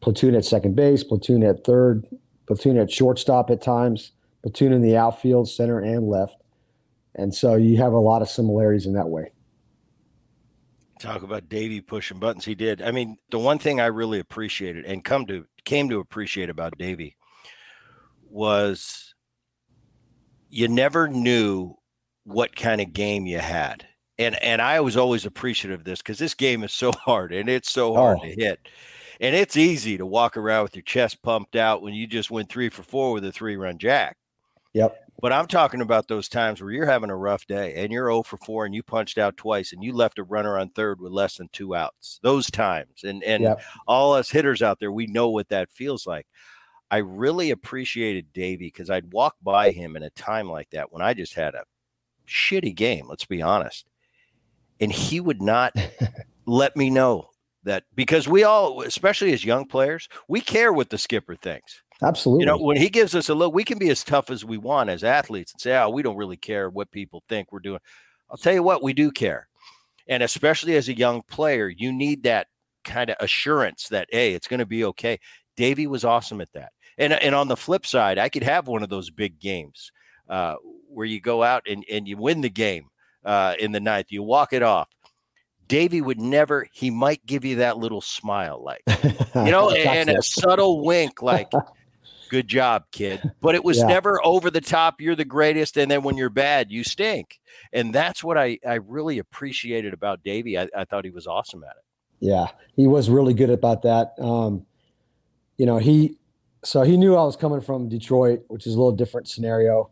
platoon 0.00 0.34
at 0.36 0.44
second 0.44 0.76
base, 0.76 1.02
platoon 1.02 1.42
at 1.42 1.64
third, 1.64 2.06
platoon 2.46 2.78
at 2.78 2.90
shortstop 2.90 3.50
at 3.50 3.60
times, 3.60 4.12
platoon 4.42 4.72
in 4.72 4.80
the 4.80 4.96
outfield, 4.96 5.48
center, 5.48 5.80
and 5.80 6.08
left. 6.08 6.40
And 7.16 7.34
so 7.34 7.54
you 7.56 7.78
have 7.78 7.92
a 7.92 7.98
lot 7.98 8.22
of 8.22 8.28
similarities 8.28 8.86
in 8.86 8.92
that 8.92 9.08
way. 9.08 9.32
Talk 11.00 11.22
about 11.22 11.48
Davey 11.48 11.80
pushing 11.80 12.18
buttons. 12.18 12.44
He 12.44 12.54
did. 12.54 12.80
I 12.80 12.90
mean, 12.90 13.16
the 13.30 13.38
one 13.38 13.58
thing 13.58 13.80
I 13.80 13.86
really 13.86 14.18
appreciated 14.18 14.84
and 14.84 15.04
come 15.04 15.26
to 15.26 15.46
came 15.64 15.88
to 15.88 15.98
appreciate 15.98 16.48
about 16.48 16.78
Davey 16.78 17.16
was 18.30 19.14
you 20.48 20.68
never 20.68 21.08
knew 21.08 21.74
what 22.24 22.54
kind 22.54 22.80
of 22.80 22.92
game 22.92 23.26
you 23.26 23.38
had. 23.38 23.86
And 24.18 24.42
and 24.42 24.62
I 24.62 24.80
was 24.80 24.96
always 24.96 25.26
appreciative 25.26 25.80
of 25.80 25.84
this 25.84 26.00
because 26.00 26.18
this 26.18 26.34
game 26.34 26.64
is 26.64 26.72
so 26.72 26.92
hard 27.04 27.32
and 27.32 27.48
it's 27.48 27.70
so 27.70 27.92
oh. 27.92 27.96
hard 27.96 28.18
oh. 28.22 28.24
to 28.26 28.34
hit. 28.34 28.60
And 29.20 29.34
it's 29.34 29.56
easy 29.56 29.96
to 29.96 30.04
walk 30.04 30.36
around 30.36 30.64
with 30.64 30.76
your 30.76 30.82
chest 30.82 31.22
pumped 31.22 31.56
out 31.56 31.80
when 31.80 31.94
you 31.94 32.06
just 32.06 32.30
went 32.30 32.50
three 32.50 32.68
for 32.68 32.82
four 32.82 33.12
with 33.12 33.24
a 33.24 33.32
three 33.32 33.56
run 33.56 33.78
jack. 33.78 34.16
Yep. 34.74 35.05
But 35.20 35.32
I'm 35.32 35.46
talking 35.46 35.80
about 35.80 36.08
those 36.08 36.28
times 36.28 36.60
where 36.60 36.70
you're 36.70 36.86
having 36.86 37.10
a 37.10 37.16
rough 37.16 37.46
day 37.46 37.74
and 37.76 37.90
you're 37.90 38.10
0 38.10 38.22
for 38.22 38.36
4 38.36 38.66
and 38.66 38.74
you 38.74 38.82
punched 38.82 39.16
out 39.16 39.36
twice 39.36 39.72
and 39.72 39.82
you 39.82 39.94
left 39.94 40.18
a 40.18 40.22
runner 40.22 40.58
on 40.58 40.68
third 40.68 41.00
with 41.00 41.12
less 41.12 41.36
than 41.36 41.48
two 41.52 41.74
outs. 41.74 42.20
Those 42.22 42.50
times. 42.50 43.02
And 43.02 43.24
and 43.24 43.42
yep. 43.42 43.60
all 43.86 44.12
us 44.12 44.30
hitters 44.30 44.62
out 44.62 44.78
there, 44.78 44.92
we 44.92 45.06
know 45.06 45.30
what 45.30 45.48
that 45.48 45.72
feels 45.72 46.06
like. 46.06 46.26
I 46.90 46.98
really 46.98 47.50
appreciated 47.50 48.32
Davey 48.32 48.66
because 48.66 48.90
I'd 48.90 49.12
walk 49.12 49.36
by 49.42 49.70
him 49.70 49.96
in 49.96 50.02
a 50.02 50.10
time 50.10 50.48
like 50.48 50.70
that 50.70 50.92
when 50.92 51.02
I 51.02 51.14
just 51.14 51.34
had 51.34 51.54
a 51.54 51.64
shitty 52.28 52.74
game, 52.74 53.08
let's 53.08 53.24
be 53.24 53.42
honest. 53.42 53.86
And 54.78 54.92
he 54.92 55.20
would 55.20 55.42
not 55.42 55.74
let 56.46 56.76
me 56.76 56.90
know 56.90 57.30
that 57.64 57.84
because 57.94 58.28
we 58.28 58.44
all, 58.44 58.82
especially 58.82 59.32
as 59.32 59.44
young 59.44 59.66
players, 59.66 60.08
we 60.28 60.40
care 60.40 60.72
what 60.72 60.90
the 60.90 60.98
skipper 60.98 61.34
thinks. 61.34 61.82
Absolutely. 62.02 62.42
You 62.42 62.46
know, 62.46 62.58
when 62.58 62.76
he 62.76 62.88
gives 62.88 63.14
us 63.14 63.28
a 63.28 63.34
look, 63.34 63.54
we 63.54 63.64
can 63.64 63.78
be 63.78 63.88
as 63.90 64.04
tough 64.04 64.30
as 64.30 64.44
we 64.44 64.58
want 64.58 64.90
as 64.90 65.02
athletes 65.02 65.52
and 65.52 65.60
say, 65.60 65.76
oh, 65.76 65.88
we 65.88 66.02
don't 66.02 66.16
really 66.16 66.36
care 66.36 66.68
what 66.68 66.90
people 66.90 67.22
think 67.28 67.50
we're 67.50 67.60
doing. 67.60 67.80
I'll 68.30 68.36
tell 68.36 68.52
you 68.52 68.62
what, 68.62 68.82
we 68.82 68.92
do 68.92 69.10
care. 69.10 69.48
And 70.06 70.22
especially 70.22 70.76
as 70.76 70.88
a 70.88 70.96
young 70.96 71.22
player, 71.22 71.68
you 71.68 71.92
need 71.92 72.24
that 72.24 72.48
kind 72.84 73.10
of 73.10 73.16
assurance 73.20 73.88
that, 73.88 74.08
hey, 74.10 74.34
it's 74.34 74.48
going 74.48 74.60
to 74.60 74.66
be 74.66 74.84
okay. 74.84 75.18
Davey 75.56 75.86
was 75.86 76.04
awesome 76.04 76.40
at 76.40 76.52
that. 76.52 76.72
And, 76.98 77.12
and 77.12 77.34
on 77.34 77.48
the 77.48 77.56
flip 77.56 77.86
side, 77.86 78.18
I 78.18 78.28
could 78.28 78.42
have 78.42 78.68
one 78.68 78.82
of 78.82 78.88
those 78.88 79.10
big 79.10 79.38
games 79.38 79.90
uh, 80.28 80.56
where 80.88 81.06
you 81.06 81.20
go 81.20 81.42
out 81.42 81.62
and, 81.68 81.84
and 81.90 82.06
you 82.06 82.16
win 82.16 82.40
the 82.40 82.50
game 82.50 82.88
uh, 83.24 83.54
in 83.58 83.72
the 83.72 83.80
ninth, 83.80 84.06
you 84.10 84.22
walk 84.22 84.52
it 84.52 84.62
off. 84.62 84.88
Davey 85.68 86.00
would 86.00 86.20
never, 86.20 86.68
he 86.72 86.90
might 86.90 87.24
give 87.26 87.44
you 87.44 87.56
that 87.56 87.76
little 87.76 88.00
smile, 88.00 88.62
like, 88.62 88.82
you 89.34 89.50
know, 89.50 89.70
and 89.70 90.08
a 90.08 90.22
subtle 90.22 90.84
wink, 90.84 91.22
like, 91.22 91.50
good 92.28 92.48
job, 92.48 92.84
kid. 92.92 93.20
But 93.40 93.54
it 93.54 93.64
was 93.64 93.78
yeah. 93.78 93.86
never 93.86 94.24
over 94.24 94.50
the 94.50 94.60
top. 94.60 95.00
You're 95.00 95.16
the 95.16 95.24
greatest. 95.24 95.76
And 95.76 95.90
then 95.90 96.02
when 96.02 96.16
you're 96.16 96.30
bad, 96.30 96.70
you 96.70 96.84
stink. 96.84 97.40
And 97.72 97.92
that's 97.92 98.22
what 98.22 98.36
I, 98.36 98.58
I 98.66 98.74
really 98.74 99.18
appreciated 99.18 99.92
about 99.94 100.22
Davey. 100.22 100.58
I, 100.58 100.68
I 100.76 100.84
thought 100.84 101.04
he 101.04 101.10
was 101.10 101.26
awesome 101.26 101.64
at 101.64 101.76
it. 101.76 101.84
Yeah, 102.20 102.46
he 102.74 102.86
was 102.86 103.10
really 103.10 103.34
good 103.34 103.50
about 103.50 103.82
that. 103.82 104.12
Um, 104.18 104.64
you 105.58 105.66
know, 105.66 105.78
he, 105.78 106.16
so 106.64 106.82
he 106.82 106.96
knew 106.96 107.14
I 107.14 107.24
was 107.24 107.36
coming 107.36 107.60
from 107.60 107.88
Detroit, 107.88 108.44
which 108.48 108.66
is 108.66 108.74
a 108.74 108.78
little 108.78 108.92
different 108.92 109.28
scenario. 109.28 109.90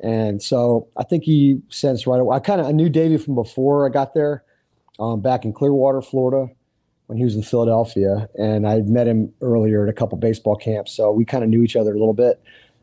And 0.00 0.42
so 0.42 0.88
I 0.96 1.04
think 1.04 1.24
he 1.24 1.60
sensed 1.68 2.06
right 2.06 2.20
away. 2.20 2.36
I 2.36 2.40
kind 2.40 2.60
of 2.60 2.66
I 2.66 2.72
knew 2.72 2.88
Davey 2.88 3.16
from 3.18 3.34
before 3.34 3.86
I 3.86 3.90
got 3.90 4.14
there, 4.14 4.44
um, 4.98 5.20
back 5.20 5.44
in 5.44 5.52
Clearwater, 5.52 6.02
Florida 6.02 6.52
when 7.06 7.18
he 7.18 7.24
was 7.24 7.34
in 7.34 7.42
Philadelphia, 7.42 8.28
and 8.38 8.66
I 8.66 8.80
met 8.82 9.06
him 9.06 9.32
earlier 9.40 9.84
at 9.84 9.90
a 9.90 9.92
couple 9.92 10.16
baseball 10.18 10.56
camps, 10.56 10.92
so 10.92 11.10
we 11.12 11.24
kind 11.24 11.44
of 11.44 11.50
knew 11.50 11.62
each 11.62 11.76
other 11.76 11.90
a 11.90 11.98
little 11.98 12.14
bit, 12.14 12.40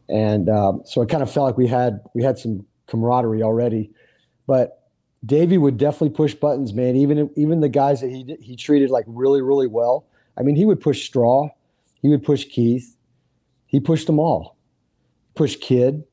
and 0.08 0.50
um, 0.50 0.82
so 0.86 1.02
it 1.02 1.10
kind 1.10 1.24
of 1.24 1.32
felt 1.32 1.48
like 1.48 1.58
we 1.58 1.68
had 1.68 2.02
we 2.14 2.24
had 2.24 2.38
some 2.38 2.66
camaraderie 2.88 3.44
already. 3.44 3.92
But 4.46 4.84
Davey 5.26 5.58
would 5.58 5.78
definitely 5.78 6.12
push 6.12 6.34
buttons, 6.34 6.74
man. 6.74 6.96
Even 6.96 7.30
even 7.36 7.62
the 7.62 7.70
guys 7.70 8.02
that 8.02 8.10
he 8.10 8.36
he 8.42 8.56
treated 8.56 8.90
like 8.90 9.06
really 9.08 9.42
really 9.42 9.68
well. 9.68 10.06
I 10.38 10.42
mean, 10.42 10.56
he 10.56 10.66
would 10.66 10.80
push 10.80 11.06
Straw, 11.06 11.50
he 12.02 12.08
would 12.08 12.24
push 12.24 12.46
Keith, 12.46 12.96
he 13.66 13.80
pushed 13.80 14.08
them 14.08 14.20
all, 14.20 14.56
push 15.36 15.58
Kid, 15.58 16.04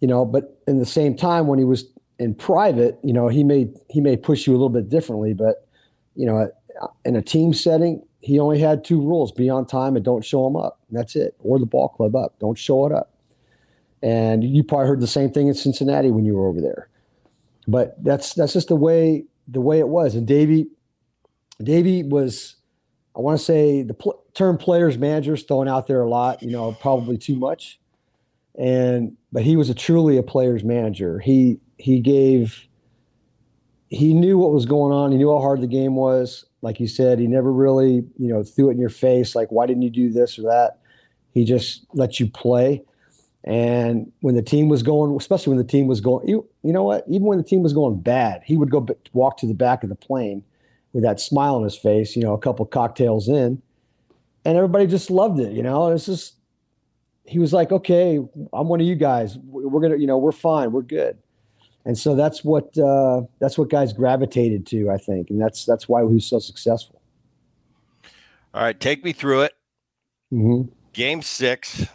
you 0.00 0.08
know. 0.08 0.24
But 0.24 0.60
in 0.66 0.78
the 0.78 0.86
same 0.86 1.16
time, 1.16 1.46
when 1.46 1.58
he 1.58 1.64
was 1.64 1.86
in 2.18 2.34
private, 2.34 2.98
you 3.02 3.12
know, 3.12 3.28
he 3.28 3.44
may 3.44 3.68
he 3.90 4.00
may 4.00 4.16
push 4.16 4.46
you 4.46 4.52
a 4.52 4.54
little 4.54 4.68
bit 4.68 4.88
differently, 4.88 5.34
but 5.34 5.66
you 6.14 6.26
know 6.26 6.50
in 7.04 7.16
a 7.16 7.22
team 7.22 7.52
setting, 7.52 8.02
he 8.20 8.38
only 8.38 8.58
had 8.58 8.84
two 8.84 9.00
rules: 9.00 9.32
be 9.32 9.48
on 9.50 9.66
time 9.66 9.96
and 9.96 10.04
don't 10.04 10.24
show 10.24 10.46
him 10.46 10.56
up. 10.56 10.80
That's 10.90 11.16
it. 11.16 11.34
Or 11.40 11.58
the 11.58 11.66
ball 11.66 11.88
club 11.88 12.14
up. 12.16 12.38
Don't 12.38 12.58
show 12.58 12.86
it 12.86 12.92
up. 12.92 13.14
And 14.02 14.42
you 14.42 14.64
probably 14.64 14.88
heard 14.88 15.00
the 15.00 15.06
same 15.06 15.30
thing 15.30 15.48
in 15.48 15.54
Cincinnati 15.54 16.10
when 16.10 16.24
you 16.24 16.34
were 16.34 16.48
over 16.48 16.60
there. 16.60 16.88
But 17.68 18.02
that's 18.02 18.34
that's 18.34 18.52
just 18.52 18.68
the 18.68 18.76
way 18.76 19.24
the 19.46 19.60
way 19.60 19.78
it 19.78 19.88
was. 19.88 20.14
And 20.14 20.26
Davey, 20.26 20.66
Davey 21.62 22.02
was, 22.02 22.56
I 23.16 23.20
want 23.20 23.38
to 23.38 23.44
say 23.44 23.82
the 23.82 23.94
pl- 23.94 24.22
term 24.34 24.58
players 24.58 24.98
managers 24.98 25.44
thrown 25.44 25.68
out 25.68 25.86
there 25.86 26.02
a 26.02 26.08
lot. 26.08 26.42
You 26.42 26.50
know, 26.50 26.72
probably 26.72 27.18
too 27.18 27.36
much. 27.36 27.78
And 28.58 29.16
but 29.32 29.42
he 29.42 29.56
was 29.56 29.70
a 29.70 29.74
truly 29.74 30.16
a 30.16 30.22
players 30.22 30.64
manager. 30.64 31.20
He 31.20 31.60
he 31.78 32.00
gave 32.00 32.66
he 33.92 34.14
knew 34.14 34.38
what 34.38 34.52
was 34.52 34.64
going 34.64 34.90
on. 34.90 35.12
He 35.12 35.18
knew 35.18 35.30
how 35.30 35.38
hard 35.38 35.60
the 35.60 35.66
game 35.66 35.96
was. 35.96 36.46
Like 36.62 36.80
you 36.80 36.88
said, 36.88 37.18
he 37.18 37.26
never 37.26 37.52
really, 37.52 37.96
you 38.16 38.28
know, 38.28 38.42
threw 38.42 38.70
it 38.70 38.72
in 38.72 38.80
your 38.80 38.88
face. 38.88 39.34
Like, 39.34 39.52
why 39.52 39.66
didn't 39.66 39.82
you 39.82 39.90
do 39.90 40.10
this 40.10 40.38
or 40.38 40.42
that? 40.42 40.78
He 41.34 41.44
just 41.44 41.84
let 41.92 42.18
you 42.18 42.26
play. 42.26 42.84
And 43.44 44.10
when 44.20 44.34
the 44.34 44.42
team 44.42 44.70
was 44.70 44.82
going, 44.82 45.14
especially 45.14 45.50
when 45.50 45.58
the 45.58 45.70
team 45.70 45.88
was 45.88 46.00
going, 46.00 46.26
you, 46.26 46.48
you 46.62 46.72
know 46.72 46.84
what? 46.84 47.04
Even 47.06 47.26
when 47.26 47.36
the 47.36 47.44
team 47.44 47.62
was 47.62 47.74
going 47.74 48.00
bad, 48.00 48.40
he 48.46 48.56
would 48.56 48.70
go 48.70 48.86
walk 49.12 49.36
to 49.38 49.46
the 49.46 49.52
back 49.52 49.82
of 49.82 49.90
the 49.90 49.94
plane 49.94 50.42
with 50.94 51.02
that 51.02 51.20
smile 51.20 51.56
on 51.56 51.64
his 51.64 51.76
face, 51.76 52.16
you 52.16 52.22
know, 52.22 52.32
a 52.32 52.38
couple 52.38 52.64
cocktails 52.64 53.28
in, 53.28 53.60
and 54.44 54.56
everybody 54.56 54.86
just 54.86 55.10
loved 55.10 55.38
it. 55.38 55.52
You 55.52 55.62
know, 55.62 55.88
it's 55.88 56.06
just 56.06 56.36
he 57.24 57.38
was 57.38 57.52
like, 57.52 57.72
okay, 57.72 58.20
I'm 58.52 58.68
one 58.68 58.80
of 58.80 58.86
you 58.86 58.94
guys. 58.94 59.36
We're 59.38 59.80
gonna, 59.80 59.96
you 59.96 60.06
know, 60.06 60.18
we're 60.18 60.32
fine, 60.32 60.72
we're 60.72 60.82
good 60.82 61.18
and 61.84 61.98
so 61.98 62.14
that's 62.14 62.44
what 62.44 62.76
uh, 62.78 63.22
that's 63.40 63.58
what 63.58 63.68
guys 63.68 63.92
gravitated 63.92 64.66
to, 64.66 64.90
I 64.90 64.98
think, 64.98 65.30
and 65.30 65.40
that's 65.40 65.64
that's 65.64 65.88
why 65.88 66.00
he 66.02 66.14
was 66.14 66.26
so 66.26 66.38
successful. 66.38 67.00
All 68.54 68.62
right, 68.62 68.78
take 68.78 69.04
me 69.04 69.12
through 69.12 69.42
it. 69.42 69.52
Mm-hmm. 70.32 70.70
Game 70.92 71.22
six. 71.22 71.86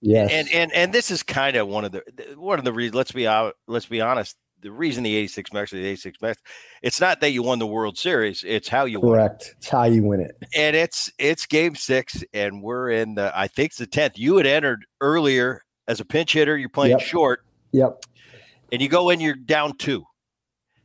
Yes, 0.00 0.30
and 0.32 0.48
and 0.52 0.72
and 0.72 0.92
this 0.92 1.10
is 1.10 1.22
kind 1.22 1.56
of 1.56 1.68
one 1.68 1.84
of 1.84 1.92
the 1.92 2.02
one 2.36 2.58
of 2.58 2.64
the 2.64 2.72
reasons. 2.72 2.96
Let's 2.96 3.12
be 3.12 3.26
out. 3.26 3.54
Let's 3.66 3.86
be 3.86 4.00
honest. 4.00 4.36
The 4.62 4.72
reason 4.72 5.04
the 5.04 5.14
'86 5.14 5.52
Mets 5.52 5.70
the 5.70 5.84
'86 5.84 6.20
Mets, 6.20 6.40
it's 6.82 7.00
not 7.00 7.20
that 7.20 7.30
you 7.30 7.42
won 7.42 7.58
the 7.58 7.66
World 7.66 7.98
Series. 7.98 8.42
It's 8.44 8.68
how 8.68 8.86
you 8.86 9.00
correct. 9.00 9.42
Win 9.42 9.50
it. 9.50 9.54
It's 9.58 9.68
how 9.68 9.84
you 9.84 10.02
win 10.02 10.20
it. 10.20 10.36
And 10.56 10.74
it's 10.74 11.12
it's 11.18 11.46
Game 11.46 11.76
six, 11.76 12.24
and 12.32 12.62
we're 12.62 12.90
in 12.90 13.14
the. 13.14 13.38
I 13.38 13.46
think 13.46 13.70
it's 13.70 13.78
the 13.78 13.86
tenth. 13.86 14.18
You 14.18 14.38
had 14.38 14.46
entered 14.46 14.86
earlier 15.00 15.62
as 15.86 16.00
a 16.00 16.04
pinch 16.04 16.32
hitter. 16.32 16.56
You're 16.56 16.68
playing 16.68 16.98
yep. 16.98 17.06
short. 17.06 17.44
Yep 17.72 18.02
and 18.72 18.82
you 18.82 18.88
go 18.88 19.10
in, 19.10 19.20
you're 19.20 19.34
down 19.34 19.76
two. 19.76 20.04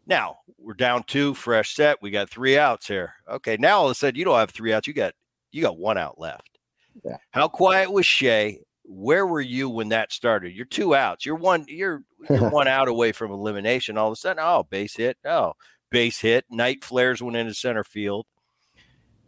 Now 0.08 0.38
we're 0.58 0.74
down 0.74 1.04
two, 1.04 1.34
fresh 1.34 1.76
set. 1.76 2.02
We 2.02 2.12
got 2.12 2.30
three 2.30 2.58
outs 2.58 2.88
here. 2.88 3.14
Okay, 3.30 3.58
now 3.60 3.80
all 3.80 3.86
of 3.86 3.92
a 3.92 3.96
sudden 3.96 4.18
you 4.18 4.26
don't 4.26 4.38
have 4.38 4.52
three 4.52 4.74
outs. 4.74 4.88
You 4.88 4.94
got 4.94 5.14
you 5.52 5.62
got 5.62 5.78
one 5.78 5.98
out 5.98 6.20
left. 6.20 6.60
Yeah. 7.04 7.18
How 7.32 7.48
quiet 7.48 7.92
was 7.92 8.06
Shea? 8.06 8.60
Where 8.84 9.26
were 9.26 9.42
you 9.42 9.70
when 9.70 9.90
that 9.90 10.12
started? 10.12 10.54
You're 10.54 10.66
two 10.66 10.96
outs. 10.96 11.26
You're 11.26 11.36
one. 11.36 11.66
You're, 11.68 12.04
you're 12.30 12.50
one 12.50 12.68
out 12.68 12.88
away 12.88 13.12
from 13.12 13.32
elimination. 13.32 13.98
All 13.98 14.08
of 14.08 14.14
a 14.14 14.16
sudden, 14.16 14.44
oh, 14.44 14.68
base 14.70 14.96
hit. 14.96 15.18
Oh, 15.26 15.54
base 15.90 16.20
hit. 16.20 16.46
Knight 16.50 16.84
flares 16.84 17.22
went 17.22 17.38
into 17.38 17.54
center 17.54 17.84
field, 17.84 18.26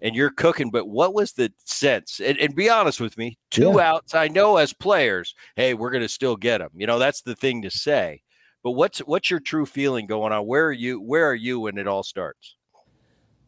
and 0.02 0.16
you're 0.16 0.32
cooking. 0.32 0.70
But 0.70 0.88
what 0.88 1.14
was 1.14 1.34
the 1.34 1.54
sense? 1.66 2.20
And, 2.20 2.38
and 2.40 2.56
be 2.56 2.70
honest 2.70 3.00
with 3.00 3.18
me. 3.18 3.38
Two 3.52 3.74
yeah. 3.78 3.94
outs. 3.94 4.16
I 4.16 4.28
know 4.28 4.58
as 4.58 4.74
players, 4.74 5.34
hey, 5.56 5.74
we're 5.74 5.92
going 5.92 6.04
to 6.04 6.10
still 6.10 6.36
get 6.36 6.58
them. 6.58 6.72
You 6.76 6.88
know 6.88 7.00
that's 7.00 7.22
the 7.22 7.36
thing 7.36 7.62
to 7.62 7.72
say. 7.72 8.22
But 8.64 8.72
what's 8.72 9.00
what's 9.00 9.30
your 9.30 9.42
true 9.42 9.66
feeling 9.66 10.08
going 10.08 10.32
on? 10.32 10.48
Where 10.48 10.68
are 10.68 10.72
you? 10.72 11.02
Where 11.02 11.30
are 11.30 11.36
you 11.36 11.60
when 11.60 11.78
it 11.78 11.88
all 11.88 12.04
starts? 12.04 12.56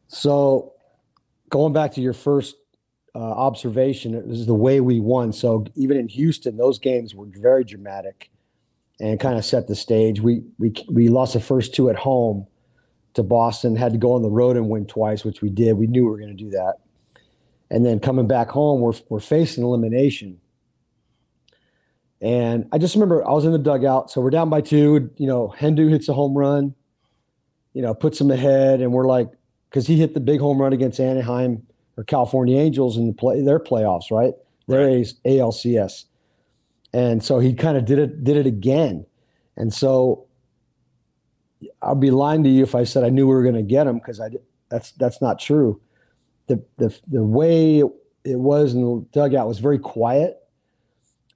So, 0.08 0.74
going 1.50 1.74
back 1.74 1.94
to 1.94 2.02
your 2.02 2.14
first 2.14 2.56
uh, 3.16 3.20
observation, 3.20 4.14
it 4.14 4.28
was 4.28 4.46
the 4.46 4.54
way 4.54 4.82
we 4.82 5.00
won. 5.00 5.32
So 5.32 5.66
even 5.76 5.98
in 5.98 6.10
Houston, 6.10 6.58
those 6.58 6.80
games 6.80 7.16
were 7.16 7.28
very 7.28 7.64
dramatic 7.64 8.30
and 9.00 9.20
kind 9.20 9.38
of 9.38 9.46
set 9.46 9.68
the 9.68 9.76
stage. 9.76 10.20
We 10.20 10.44
we 10.60 10.74
we 10.90 11.08
lost 11.08 11.34
the 11.34 11.40
first 11.40 11.74
two 11.74 11.90
at 11.90 11.96
home 11.96 12.46
to 13.14 13.24
Boston, 13.24 13.78
had 13.78 13.94
to 13.94 13.98
go 13.98 14.14
on 14.14 14.22
the 14.22 14.30
road 14.30 14.58
and 14.58 14.68
win 14.70 14.86
twice, 14.86 15.24
which 15.24 15.42
we 15.42 15.50
did. 15.50 15.74
We 15.74 15.88
knew 15.88 16.04
we 16.04 16.10
were 16.10 16.18
going 16.18 16.36
to 16.36 16.44
do 16.44 16.50
that. 16.50 16.76
And 17.72 17.86
then 17.86 18.00
coming 18.02 18.28
back 18.28 18.50
home, 18.50 18.82
we're 18.82 18.94
we're 19.10 19.22
facing 19.22 19.64
elimination. 19.64 20.40
And 22.26 22.68
I 22.72 22.80
just 22.80 22.96
remember 22.96 23.24
I 23.24 23.34
was 23.34 23.46
in 23.46 23.52
the 23.52 23.60
dugout. 23.60 24.10
So 24.10 24.20
we're 24.20 24.32
down 24.32 24.50
by 24.50 24.60
two. 24.60 25.12
You 25.16 25.28
know, 25.28 25.54
Hendu 25.56 25.92
hits 25.92 26.10
a 26.10 26.14
home 26.14 26.36
run, 26.36 26.74
you 27.74 27.84
know, 27.84 27.94
puts 27.94 28.20
him 28.20 28.32
ahead. 28.32 28.82
And 28.82 28.92
we're 28.92 29.06
like, 29.06 29.30
because 29.70 29.86
he 29.86 29.98
hit 29.98 30.16
the 30.16 30.20
big 30.20 30.40
home 30.40 30.60
run 30.60 30.74
against 30.74 31.00
Anaheim 31.00 31.68
or 31.98 32.04
California 32.04 32.60
Angels 32.60 32.98
in 32.98 33.06
the 33.06 33.14
play, 33.14 33.42
their 33.42 33.60
playoffs, 33.60 34.10
right? 34.10 34.34
Their 34.68 34.88
right. 34.88 35.14
ALCS. 35.24 36.06
And 36.94 37.24
so 37.24 37.38
he 37.38 37.54
kind 37.54 37.78
of 37.78 37.86
did 37.86 38.00
it, 38.00 38.24
did 38.24 38.38
it 38.38 38.48
again. 38.48 39.06
And 39.56 39.72
so 39.72 40.26
I'd 41.84 42.00
be 42.00 42.10
lying 42.10 42.44
to 42.44 42.50
you 42.50 42.64
if 42.64 42.74
I 42.74 42.86
said 42.86 43.04
I 43.04 43.10
knew 43.10 43.28
we 43.28 43.36
were 43.36 43.44
going 43.44 43.54
to 43.54 43.62
get 43.62 43.86
him 43.86 44.00
because 44.00 44.20
I 44.20 44.30
that's 44.70 44.94
that's 44.94 45.22
not 45.22 45.38
true. 45.38 45.80
The 46.48 46.64
the 46.78 46.98
the 47.08 47.24
way 47.24 47.84
it 48.24 48.40
was 48.40 48.74
in 48.74 48.82
the 48.82 49.06
dugout 49.12 49.48
was 49.48 49.60
very 49.60 49.78
quiet. 49.78 50.38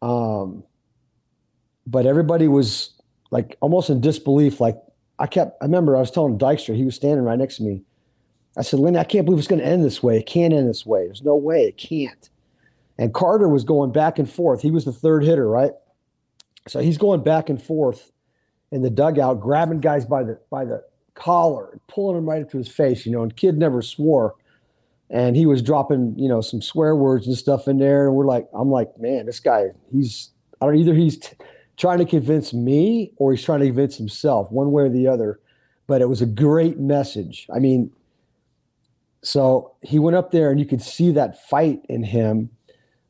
Um, 0.01 0.63
but 1.89 2.05
everybody 2.05 2.47
was 2.47 2.91
like 3.31 3.57
almost 3.61 3.89
in 3.89 4.01
disbelief. 4.01 4.59
Like 4.59 4.75
I 5.17 5.27
kept, 5.27 5.57
I 5.61 5.65
remember 5.65 5.97
I 5.97 5.99
was 5.99 6.11
telling 6.11 6.37
Dykstra, 6.37 6.75
he 6.75 6.85
was 6.85 6.95
standing 6.95 7.25
right 7.25 7.37
next 7.37 7.57
to 7.57 7.63
me. 7.63 7.83
I 8.57 8.61
said, 8.61 8.79
Lenny, 8.79 8.97
I 8.97 9.03
can't 9.03 9.25
believe 9.25 9.39
it's 9.39 9.47
going 9.47 9.61
to 9.61 9.67
end 9.67 9.83
this 9.83 10.03
way. 10.03 10.17
It 10.17 10.25
can't 10.25 10.53
end 10.53 10.67
this 10.67 10.85
way. 10.85 11.05
There's 11.05 11.23
no 11.23 11.35
way. 11.35 11.63
It 11.63 11.77
can't. 11.77 12.29
And 12.97 13.13
Carter 13.13 13.47
was 13.47 13.63
going 13.63 13.91
back 13.91 14.19
and 14.19 14.29
forth. 14.29 14.61
He 14.61 14.71
was 14.71 14.85
the 14.85 14.91
third 14.91 15.23
hitter, 15.23 15.47
right? 15.47 15.71
So 16.67 16.79
he's 16.79 16.97
going 16.97 17.23
back 17.23 17.49
and 17.49 17.61
forth 17.61 18.11
in 18.71 18.81
the 18.81 18.89
dugout, 18.89 19.39
grabbing 19.39 19.79
guys 19.79 20.05
by 20.05 20.23
the 20.23 20.39
by 20.49 20.65
the 20.65 20.83
collar, 21.15 21.79
pulling 21.87 22.17
them 22.17 22.29
right 22.29 22.41
up 22.41 22.51
to 22.51 22.57
his 22.57 22.67
face, 22.67 23.05
you 23.05 23.11
know. 23.11 23.23
And 23.23 23.35
kid 23.35 23.57
never 23.57 23.81
swore, 23.81 24.35
and 25.09 25.35
he 25.35 25.45
was 25.45 25.61
dropping, 25.61 26.19
you 26.19 26.27
know, 26.27 26.41
some 26.41 26.61
swear 26.61 26.95
words 26.95 27.25
and 27.25 27.37
stuff 27.37 27.67
in 27.67 27.77
there. 27.77 28.07
And 28.07 28.15
we're 28.15 28.25
like, 28.25 28.47
I'm 28.53 28.69
like, 28.69 28.89
man, 28.99 29.25
this 29.25 29.39
guy, 29.39 29.67
he's 29.91 30.31
I 30.61 30.65
don't 30.65 30.75
either 30.75 30.93
he's 30.93 31.17
t- 31.19 31.37
trying 31.79 31.97
to 31.97 32.05
convince 32.05 32.53
me 32.53 33.13
or 33.15 33.31
he's 33.31 33.43
trying 33.43 33.61
to 33.61 33.65
convince 33.65 33.97
himself, 33.97 34.51
one 34.51 34.71
way 34.71 34.83
or 34.83 34.89
the 34.89 35.07
other. 35.07 35.39
But 35.87 36.01
it 36.01 36.09
was 36.09 36.21
a 36.21 36.25
great 36.27 36.77
message. 36.77 37.47
I 37.55 37.59
mean, 37.59 37.91
so 39.23 39.75
he 39.81 39.97
went 39.97 40.17
up 40.17 40.31
there 40.31 40.51
and 40.51 40.59
you 40.59 40.65
could 40.65 40.81
see 40.81 41.11
that 41.11 41.47
fight 41.47 41.79
in 41.89 42.03
him. 42.03 42.49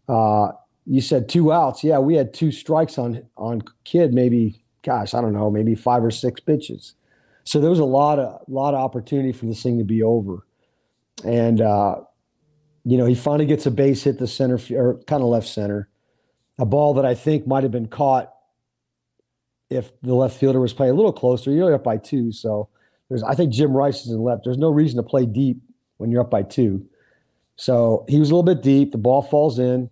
Uh, 0.08 0.52
you 0.86 1.02
said 1.02 1.28
two 1.28 1.52
outs. 1.52 1.84
Yeah, 1.84 2.00
we 2.00 2.16
had 2.16 2.34
two 2.34 2.52
strikes 2.52 2.98
on 2.98 3.28
on 3.36 3.64
kid. 3.84 4.14
Maybe, 4.14 4.64
gosh, 4.84 5.14
I 5.14 5.22
don't 5.22 5.34
know, 5.34 5.52
maybe 5.52 5.76
five 5.76 6.04
or 6.04 6.12
six 6.12 6.40
pitches. 6.40 6.94
So 7.44 7.60
there 7.60 7.70
was 7.70 7.80
a 7.80 7.86
lot 7.86 8.18
of 8.20 8.42
lot 8.48 8.74
of 8.76 8.80
opportunity 8.80 9.32
for 9.32 9.46
this 9.46 9.62
thing 9.62 9.78
to 9.80 9.84
be 9.84 10.02
over. 10.02 10.46
And 11.24 11.60
uh, 11.60 11.96
you 12.86 12.98
know, 12.98 13.06
he 13.06 13.16
finally 13.16 13.46
gets 13.46 13.66
a 13.66 13.72
base 13.72 14.04
hit 14.04 14.20
the 14.20 14.28
center 14.28 14.60
or 14.76 15.00
kind 15.06 15.22
of 15.22 15.30
left 15.30 15.48
center, 15.48 15.90
a 16.58 16.66
ball 16.66 16.94
that 16.96 17.06
I 17.06 17.14
think 17.14 17.46
might 17.46 17.64
have 17.64 17.72
been 17.72 17.88
caught 17.88 18.34
if 19.70 19.92
the 20.02 20.14
left 20.14 20.38
fielder 20.38 20.60
was 20.60 20.74
playing 20.74 20.94
a 20.94 20.96
little 20.96 21.14
closer. 21.14 21.52
You're 21.52 21.74
up 21.74 21.84
by 21.84 21.98
two, 21.98 22.32
so 22.32 22.70
there's. 23.08 23.24
I 23.24 23.36
think 23.36 23.54
Jim 23.54 23.72
Rice 23.72 24.06
is 24.06 24.12
in 24.12 24.22
left. 24.22 24.44
There's 24.44 24.58
no 24.58 24.70
reason 24.70 24.98
to 24.98 25.04
play 25.04 25.26
deep 25.26 25.62
when 25.98 26.12
you're 26.12 26.22
up 26.22 26.32
by 26.32 26.44
two. 26.44 26.86
So 27.56 28.06
he 28.08 28.20
was 28.20 28.32
a 28.32 28.36
little 28.36 28.56
bit 28.56 28.64
deep. 28.64 28.92
The 28.92 28.98
ball 28.98 29.22
falls 29.22 29.60
in. 29.60 29.90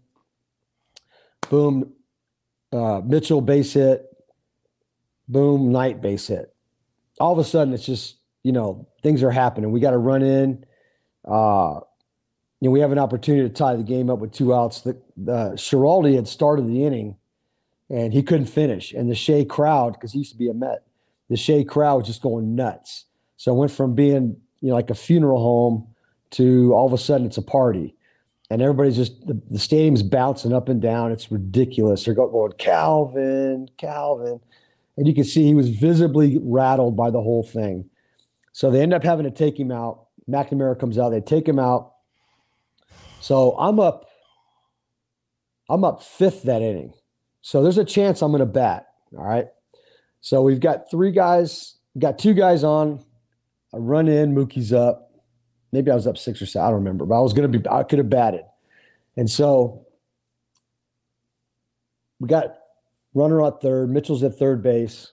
Boom. 1.50 1.93
Uh, 2.72 3.01
Mitchell 3.05 3.41
base 3.41 3.74
hit. 3.74 4.05
Boom. 5.27 5.72
Knight 5.72 6.01
base 6.01 6.27
hit. 6.27 6.53
All 7.19 7.34
of 7.34 7.39
a 7.39 7.43
sudden, 7.43 7.74
it's 7.74 7.86
just 7.86 8.17
you 8.43 8.51
know 8.51 8.88
things 9.03 9.24
are 9.24 9.31
happening. 9.31 9.72
We 9.72 9.79
got 9.79 9.91
to 9.91 9.98
run 9.98 10.24
in. 10.24 10.65
Uh, 11.27 11.81
you 12.60 12.69
know, 12.69 12.72
we 12.72 12.79
have 12.79 12.91
an 12.91 13.00
opportunity 13.00 13.48
to 13.48 13.53
tie 13.53 13.75
the 13.75 13.84
game 13.84 14.10
up 14.10 14.19
with 14.19 14.31
two 14.31 14.53
outs. 14.53 14.81
The, 14.81 15.00
the 15.15 15.51
Schiraldi 15.51 16.15
had 16.15 16.27
started 16.27 16.67
the 16.67 16.86
inning, 16.86 17.15
and 17.89 18.13
he 18.13 18.24
couldn't 18.24 18.48
finish. 18.48 18.94
And 18.94 19.10
the 19.10 19.15
Shea 19.15 19.46
crowd, 19.46 19.94
because 19.94 20.12
he 20.12 20.20
used 20.20 20.32
to 20.32 20.38
be 20.38 20.50
a 20.50 20.53
Met, 20.53 20.84
the 21.29 21.38
Shea 21.38 21.63
crowd 21.63 21.98
was 21.98 22.08
just 22.08 22.22
going 22.22 22.56
nuts. 22.56 23.06
So 23.38 23.53
it 23.53 23.58
went 23.58 23.72
from 23.72 23.96
being 23.96 24.38
you 24.62 24.70
know 24.70 24.75
like 24.75 24.89
a 24.89 24.96
funeral 24.96 25.41
home 25.41 25.88
to 26.32 26.74
all 26.74 26.86
of 26.86 26.94
a 26.94 26.98
sudden 26.98 27.27
it's 27.27 27.38
a 27.38 27.41
party 27.41 27.96
and 28.50 28.62
everybody's 28.62 28.96
just 28.96 29.25
the, 29.27 29.39
the 29.50 29.60
stadium's 29.60 30.03
bouncing 30.03 30.53
up 30.53 30.70
and 30.70 30.82
down. 30.82 31.12
It's 31.12 31.32
ridiculous. 31.32 32.06
They're 32.06 32.13
going 32.13 32.51
Calvin, 32.58 33.70
Calvin, 33.77 34.39
and 34.96 35.08
you 35.08 35.13
can 35.13 35.24
see 35.24 35.44
he 35.44 35.56
was 35.56 35.70
visibly 35.70 36.39
rattled 36.41 36.96
by 36.96 37.10
the 37.10 37.22
whole 37.22 37.44
thing. 37.44 37.89
So 38.53 38.72
they 38.72 38.82
end 38.82 38.94
up 38.94 39.03
having 39.03 39.25
to 39.25 39.32
take 39.32 39.60
him 39.60 39.72
out. 39.72 40.06
McNamara 40.29 40.79
comes 40.79 40.98
out. 40.98 41.10
They 41.10 41.22
take 41.22 41.48
him 41.48 41.60
out. 41.60 41.94
So 43.20 43.56
I'm 43.58 43.79
up. 43.79 44.06
I'm 45.70 45.84
up 45.84 46.01
fifth 46.01 46.44
that 46.44 46.62
inning. 46.62 46.94
So 47.48 47.63
there's 47.63 47.77
a 47.77 47.86
chance 47.86 48.22
I'm 48.22 48.32
going 48.32 48.39
to 48.39 48.46
bat. 48.46 48.88
All 49.18 49.24
right. 49.24 49.48
So 50.22 50.42
we've 50.42 50.60
got 50.60 50.92
three 50.92 51.12
guys. 51.12 51.75
Got 51.98 52.20
two 52.20 52.34
guys 52.34 52.63
on. 52.63 53.04
I 53.74 53.77
run 53.77 54.08
in. 54.08 54.36
Mookie's 54.36 54.74
up 54.74 55.08
maybe 55.72 55.92
I 55.92 55.96
was 55.96 56.08
up 56.08 56.18
six 56.18 56.42
or 56.42 56.46
seven. 56.46 56.66
I 56.66 56.70
don't 56.70 56.80
remember, 56.80 57.06
but 57.06 57.18
I 57.18 57.22
was 57.22 57.34
going 57.34 57.51
to 57.51 57.60
be, 57.60 57.70
I 57.70 57.84
could 57.84 58.00
have 58.00 58.10
batted. 58.10 58.46
And 59.16 59.30
so 59.30 59.86
we 62.20 62.27
got 62.27 62.58
runner 63.13 63.46
at 63.46 63.62
third, 63.62 63.89
Mitchell's 63.89 64.24
at 64.24 64.38
third 64.38 64.63
base, 64.63 65.12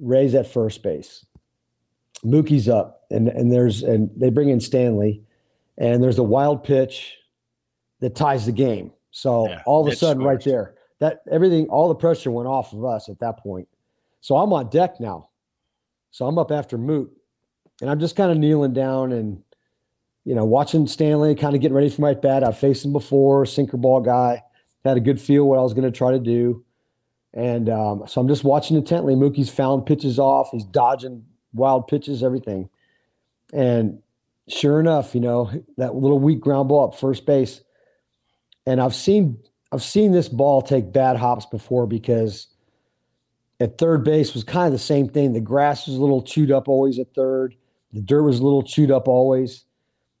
Ray's 0.00 0.34
at 0.34 0.46
first 0.46 0.82
base. 0.82 1.24
Mookie's 2.24 2.68
up, 2.68 3.02
and 3.10 3.28
and 3.28 3.52
there's 3.52 3.82
and 3.82 4.10
they 4.16 4.28
bring 4.28 4.48
in 4.48 4.58
Stanley, 4.60 5.22
and 5.76 6.02
there's 6.02 6.18
a 6.18 6.22
wild 6.22 6.64
pitch 6.64 7.16
that 8.00 8.16
ties 8.16 8.46
the 8.46 8.52
game. 8.52 8.92
So 9.12 9.48
yeah, 9.48 9.62
all 9.66 9.86
of 9.86 9.92
a 9.92 9.94
sudden, 9.94 10.24
right 10.24 10.42
there, 10.42 10.74
that 11.00 11.20
everything, 11.30 11.66
all 11.68 11.88
the 11.88 11.94
pressure 11.94 12.30
went 12.30 12.48
off 12.48 12.72
of 12.72 12.84
us 12.84 13.08
at 13.08 13.20
that 13.20 13.38
point. 13.38 13.68
So 14.20 14.36
I'm 14.36 14.52
on 14.52 14.68
deck 14.70 15.00
now. 15.00 15.30
So 16.10 16.26
I'm 16.26 16.38
up 16.38 16.50
after 16.50 16.78
Moot, 16.78 17.10
and 17.80 17.90
I'm 17.90 18.00
just 18.00 18.16
kind 18.16 18.30
of 18.30 18.38
kneeling 18.38 18.72
down 18.72 19.12
and 19.12 19.42
you 20.28 20.34
know, 20.34 20.44
watching 20.44 20.86
Stanley, 20.86 21.34
kind 21.34 21.54
of 21.54 21.62
getting 21.62 21.74
ready 21.74 21.88
for 21.88 22.02
my 22.02 22.12
bat. 22.12 22.44
I've 22.44 22.58
faced 22.58 22.84
him 22.84 22.92
before, 22.92 23.46
sinker 23.46 23.78
ball 23.78 24.02
guy. 24.02 24.42
Had 24.84 24.98
a 24.98 25.00
good 25.00 25.18
feel 25.18 25.44
what 25.44 25.58
I 25.58 25.62
was 25.62 25.72
going 25.72 25.90
to 25.90 25.96
try 25.96 26.10
to 26.12 26.18
do, 26.18 26.66
and 27.32 27.70
um, 27.70 28.04
so 28.06 28.20
I'm 28.20 28.28
just 28.28 28.44
watching 28.44 28.76
intently. 28.76 29.14
Mookie's 29.14 29.48
found 29.48 29.86
pitches 29.86 30.18
off. 30.18 30.50
He's 30.52 30.64
dodging 30.64 31.24
wild 31.54 31.88
pitches, 31.88 32.22
everything, 32.22 32.68
and 33.54 34.02
sure 34.48 34.78
enough, 34.80 35.14
you 35.14 35.22
know 35.22 35.50
that 35.78 35.94
little 35.94 36.18
weak 36.18 36.40
ground 36.40 36.68
ball 36.68 36.88
up 36.88 36.94
first 36.94 37.24
base. 37.24 37.62
And 38.66 38.82
I've 38.82 38.94
seen 38.94 39.38
I've 39.70 39.82
seen 39.82 40.12
this 40.12 40.28
ball 40.28 40.62
take 40.62 40.92
bad 40.92 41.16
hops 41.16 41.46
before 41.46 41.86
because 41.86 42.48
at 43.60 43.78
third 43.78 44.04
base 44.04 44.34
was 44.34 44.44
kind 44.44 44.66
of 44.66 44.72
the 44.72 44.78
same 44.78 45.08
thing. 45.08 45.32
The 45.32 45.40
grass 45.40 45.86
was 45.86 45.96
a 45.96 46.00
little 46.00 46.22
chewed 46.22 46.50
up 46.50 46.68
always 46.68 46.98
at 46.98 47.14
third. 47.14 47.54
The 47.92 48.00
dirt 48.00 48.22
was 48.22 48.38
a 48.38 48.44
little 48.44 48.62
chewed 48.62 48.90
up 48.90 49.08
always 49.08 49.64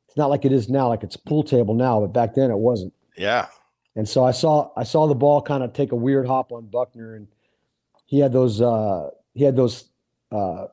It's 0.08 0.16
not 0.16 0.30
like 0.30 0.44
it 0.44 0.52
is 0.52 0.68
now, 0.68 0.88
like 0.88 1.02
it's 1.02 1.16
pool 1.16 1.42
table 1.42 1.74
now, 1.74 2.00
but 2.00 2.08
back 2.08 2.34
then 2.34 2.50
it 2.50 2.58
wasn't. 2.58 2.92
Yeah. 3.16 3.48
And 3.96 4.08
so 4.08 4.24
I 4.24 4.30
saw 4.30 4.70
I 4.76 4.84
saw 4.84 5.06
the 5.06 5.14
ball 5.14 5.42
kind 5.42 5.62
of 5.62 5.72
take 5.72 5.92
a 5.92 5.96
weird 5.96 6.26
hop 6.26 6.52
on 6.52 6.66
Buckner, 6.66 7.16
and 7.16 7.26
he 8.06 8.20
had 8.20 8.32
those 8.32 8.60
uh, 8.60 9.10
he 9.34 9.44
had 9.44 9.56
those 9.56 9.90
uh, 10.30 10.66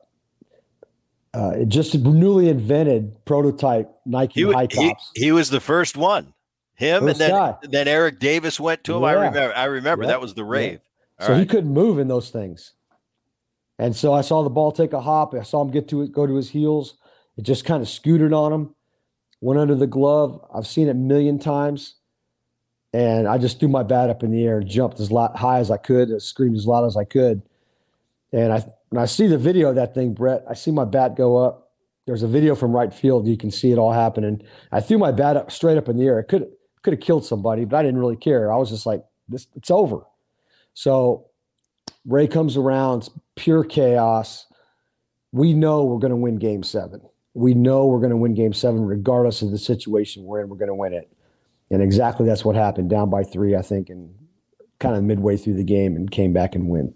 uh, 1.34 1.64
just 1.64 1.94
newly 1.98 2.48
invented 2.48 3.24
prototype 3.24 3.90
Nike 4.06 4.44
he, 4.44 4.52
high 4.52 4.66
tops. 4.66 5.10
He, 5.14 5.24
he, 5.24 5.32
was 5.32 5.50
the 5.50 5.60
first 5.60 5.96
one. 5.96 6.32
Him 6.76 7.02
first 7.04 7.20
and 7.20 7.20
then 7.20 7.30
guy. 7.30 7.54
then 7.62 7.88
Eric 7.88 8.18
Davis 8.18 8.60
went 8.60 8.84
to 8.84 8.96
him. 8.96 9.02
Yeah. 9.02 9.08
I 9.08 9.12
remember. 9.12 9.56
I 9.56 9.64
remember 9.64 10.06
that 10.06 10.20
was 10.20 10.34
the 10.34 10.44
rave. 10.44 10.80
Yeah. 11.18 11.26
So 11.26 11.32
right. 11.32 11.40
he 11.40 11.46
couldn't 11.46 11.72
move 11.72 11.98
in 11.98 12.08
those 12.08 12.30
things. 12.30 12.72
And 13.78 13.96
so 13.96 14.12
I 14.12 14.20
saw 14.20 14.42
the 14.42 14.50
ball 14.50 14.72
take 14.72 14.92
a 14.92 15.00
hop. 15.00 15.34
I 15.34 15.42
saw 15.42 15.62
him 15.62 15.70
get 15.70 15.88
to 15.88 16.02
it, 16.02 16.12
go 16.12 16.26
to 16.26 16.34
his 16.34 16.50
heels. 16.50 16.98
It 17.36 17.42
just 17.42 17.64
kind 17.64 17.82
of 17.82 17.88
scooted 17.88 18.32
on 18.32 18.52
him 18.52 18.74
went 19.40 19.60
under 19.60 19.74
the 19.74 19.86
glove. 19.86 20.44
I've 20.54 20.66
seen 20.66 20.88
it 20.88 20.92
a 20.92 20.94
million 20.94 21.38
times. 21.38 21.94
And 22.92 23.28
I 23.28 23.36
just 23.36 23.60
threw 23.60 23.68
my 23.68 23.82
bat 23.82 24.08
up 24.08 24.22
in 24.22 24.30
the 24.30 24.44
air 24.44 24.62
jumped 24.62 25.00
as 25.00 25.10
high 25.10 25.58
as 25.58 25.70
I 25.70 25.76
could, 25.76 26.20
screamed 26.22 26.56
as 26.56 26.66
loud 26.66 26.86
as 26.86 26.96
I 26.96 27.04
could. 27.04 27.42
And 28.32 28.52
I, 28.52 28.64
when 28.88 29.02
I 29.02 29.06
see 29.06 29.26
the 29.26 29.36
video 29.36 29.68
of 29.68 29.74
that 29.74 29.94
thing, 29.94 30.14
Bret, 30.14 30.44
I 30.48 30.54
see 30.54 30.70
my 30.70 30.84
bat 30.84 31.14
go 31.14 31.36
up. 31.36 31.72
There's 32.06 32.22
a 32.22 32.28
video 32.28 32.54
from 32.54 32.74
right 32.74 32.94
field. 32.94 33.26
You 33.26 33.36
can 33.36 33.50
see 33.50 33.72
it 33.72 33.78
all 33.78 33.92
happening. 33.92 34.42
I 34.72 34.80
threw 34.80 34.96
my 34.96 35.12
bat 35.12 35.36
up 35.36 35.50
straight 35.50 35.76
up 35.76 35.88
in 35.88 35.96
the 35.96 36.06
air. 36.06 36.18
It 36.18 36.24
could 36.24 36.50
could 36.86 36.94
have 36.94 37.02
killed 37.02 37.26
somebody, 37.26 37.64
but 37.64 37.76
I 37.76 37.82
didn't 37.82 38.00
really 38.00 38.16
care. 38.16 38.52
I 38.52 38.56
was 38.56 38.70
just 38.70 38.86
like, 38.86 39.04
this, 39.28 39.46
it's 39.54 39.70
over. 39.70 40.00
So 40.72 41.26
Ray 42.06 42.26
comes 42.26 42.56
around, 42.56 42.98
it's 42.98 43.10
pure 43.34 43.64
chaos. 43.64 44.46
We 45.32 45.52
know 45.52 45.84
we're 45.84 45.98
going 45.98 46.10
to 46.10 46.16
win 46.16 46.36
game 46.36 46.62
seven 46.62 47.02
we 47.36 47.52
know 47.52 47.84
we're 47.84 47.98
going 47.98 48.10
to 48.10 48.16
win 48.16 48.32
game 48.32 48.54
seven 48.54 48.86
regardless 48.86 49.42
of 49.42 49.50
the 49.50 49.58
situation 49.58 50.24
we're 50.24 50.40
in 50.40 50.48
we're 50.48 50.56
going 50.56 50.68
to 50.68 50.74
win 50.74 50.94
it 50.94 51.12
and 51.70 51.82
exactly 51.82 52.26
that's 52.26 52.44
what 52.44 52.56
happened 52.56 52.88
down 52.88 53.10
by 53.10 53.22
three 53.22 53.54
i 53.54 53.60
think 53.60 53.90
and 53.90 54.12
kind 54.78 54.96
of 54.96 55.04
midway 55.04 55.36
through 55.36 55.54
the 55.54 55.64
game 55.64 55.94
and 55.96 56.10
came 56.10 56.32
back 56.32 56.54
and 56.54 56.66
win 56.66 56.94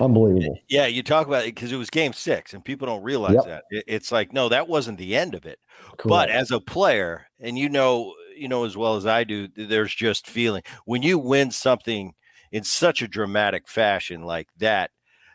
unbelievable 0.00 0.56
yeah 0.68 0.86
you 0.86 1.02
talk 1.02 1.26
about 1.26 1.42
it 1.42 1.52
because 1.54 1.72
it 1.72 1.76
was 1.76 1.90
game 1.90 2.12
six 2.12 2.54
and 2.54 2.64
people 2.64 2.86
don't 2.86 3.02
realize 3.02 3.34
yep. 3.34 3.44
that 3.44 3.64
it's 3.70 4.12
like 4.12 4.32
no 4.32 4.48
that 4.48 4.68
wasn't 4.68 4.96
the 4.96 5.16
end 5.16 5.34
of 5.34 5.44
it 5.44 5.58
Correct. 5.96 6.08
but 6.08 6.30
as 6.30 6.52
a 6.52 6.60
player 6.60 7.26
and 7.40 7.58
you 7.58 7.68
know 7.68 8.14
you 8.38 8.48
know 8.48 8.64
as 8.64 8.76
well 8.76 8.96
as 8.96 9.06
i 9.06 9.24
do 9.24 9.48
there's 9.56 9.94
just 9.94 10.26
feeling 10.26 10.62
when 10.84 11.02
you 11.02 11.18
win 11.18 11.50
something 11.50 12.14
in 12.52 12.64
such 12.64 13.02
a 13.02 13.08
dramatic 13.08 13.68
fashion 13.68 14.22
like 14.22 14.48
that 14.58 14.90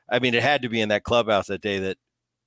i 0.09 0.19
mean 0.19 0.33
it 0.33 0.43
had 0.43 0.61
to 0.61 0.69
be 0.69 0.81
in 0.81 0.89
that 0.89 1.03
clubhouse 1.03 1.47
that 1.47 1.61
day 1.61 1.79
that 1.79 1.97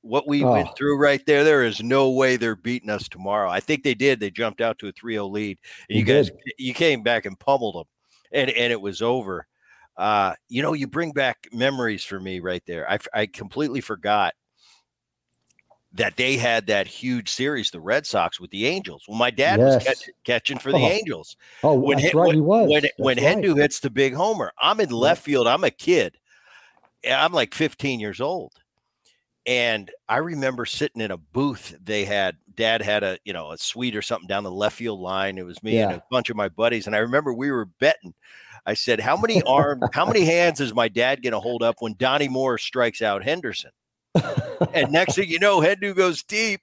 what 0.07 0.29
we 0.29 0.45
oh. 0.45 0.53
went 0.53 0.77
through 0.77 0.99
right 0.99 1.25
there, 1.27 1.45
there 1.45 1.65
is 1.65 1.83
no 1.83 2.11
way 2.11 2.37
they're 2.37 2.57
beating 2.57 2.91
us 2.91 3.09
tomorrow. 3.09 3.51
I 3.51 3.61
think 3.61 3.83
they 3.83 3.95
did. 3.95 4.21
They 4.21 4.31
jumped 4.31 4.61
out 4.61 4.79
to 4.79 4.89
a 4.89 4.93
3-0 4.93 5.31
lead. 5.31 5.59
And 5.89 5.99
you, 5.99 6.01
you 6.01 6.05
guys 6.05 6.31
you 6.59 6.75
came 6.75 7.03
back 7.03 7.27
and 7.27 7.39
pummeled 7.39 7.75
them. 7.75 7.85
And 8.33 8.51
and 8.51 8.73
it 8.73 8.81
was 8.81 9.03
over. 9.03 9.47
Uh, 9.97 10.35
you 10.49 10.63
know, 10.63 10.75
you 10.75 10.87
bring 10.87 11.13
back 11.13 11.49
memories 11.53 12.05
for 12.05 12.21
me 12.21 12.41
right 12.41 12.63
there. 12.67 12.91
I, 12.91 12.99
I 13.15 13.27
completely 13.27 13.81
forgot 13.81 14.35
that 15.93 16.17
they 16.17 16.37
had 16.37 16.67
that 16.67 16.87
huge 16.87 17.31
series, 17.31 17.71
the 17.71 17.81
Red 17.81 18.07
Sox 18.07 18.39
with 18.39 18.51
the 18.51 18.67
Angels. 18.67 19.05
Well, 19.09 19.17
my 19.17 19.31
dad 19.31 19.59
yes. 19.59 19.75
was 19.77 19.85
catch, 19.85 20.11
catching 20.25 20.59
for 20.59 20.73
the 20.73 20.79
oh. 20.79 20.89
Angels. 20.89 21.37
Oh, 21.63 21.75
when 21.75 21.99
that's 21.99 22.15
right, 22.15 22.27
when, 22.27 22.35
he 22.35 22.41
was. 22.41 22.69
When, 22.71 22.85
when 22.99 23.17
right. 23.17 23.37
Hendu 23.37 23.57
hits 23.57 23.81
the 23.81 23.91
big 23.91 24.15
homer, 24.15 24.53
I'm 24.59 24.81
in 24.81 24.91
left 24.91 25.23
field. 25.23 25.47
I'm 25.47 25.65
a 25.65 25.71
kid. 25.71 26.19
I'm 27.09 27.33
like 27.33 27.55
15 27.55 28.01
years 28.01 28.21
old 28.21 28.53
and 29.47 29.91
I 30.09 30.17
remember 30.17 30.67
sitting 30.67 31.01
in 31.01 31.11
a 31.11 31.17
booth. 31.17 31.77
They 31.83 32.05
had 32.05 32.37
dad 32.57 32.83
had 32.83 33.05
a 33.05 33.19
you 33.25 33.33
know 33.33 33.53
a 33.53 33.59
suite 33.59 33.95
or 33.95 34.03
something 34.03 34.27
down 34.27 34.45
the 34.45 34.51
left 34.51 34.77
field 34.77 35.01
line. 35.01 35.39
It 35.39 35.47
was 35.47 35.63
me 35.63 35.77
yeah. 35.77 35.91
and 35.91 35.99
a 35.99 36.05
bunch 36.11 36.31
of 36.31 36.37
my 36.37 36.49
buddies, 36.49 36.87
and 36.87 36.97
I 36.97 37.01
remember 37.01 37.33
we 37.33 37.51
were 37.51 37.67
betting. 37.67 38.15
I 38.67 38.75
said, 38.75 38.99
"How 39.01 39.17
many 39.17 39.43
arms? 39.43 39.85
how 39.93 40.05
many 40.05 40.25
hands 40.25 40.61
is 40.61 40.75
my 40.75 40.89
dad 40.89 41.23
going 41.23 41.33
to 41.33 41.41
hold 41.41 41.63
up 41.63 41.77
when 41.79 41.95
Donnie 41.97 42.29
Moore 42.29 42.59
strikes 42.59 43.01
out 43.01 43.23
Henderson?" 43.23 43.71
and 44.75 44.91
next 44.93 45.15
thing 45.15 45.29
you 45.29 45.39
know, 45.39 45.61
Hendu 45.61 45.95
goes 45.95 46.23
deep. 46.23 46.61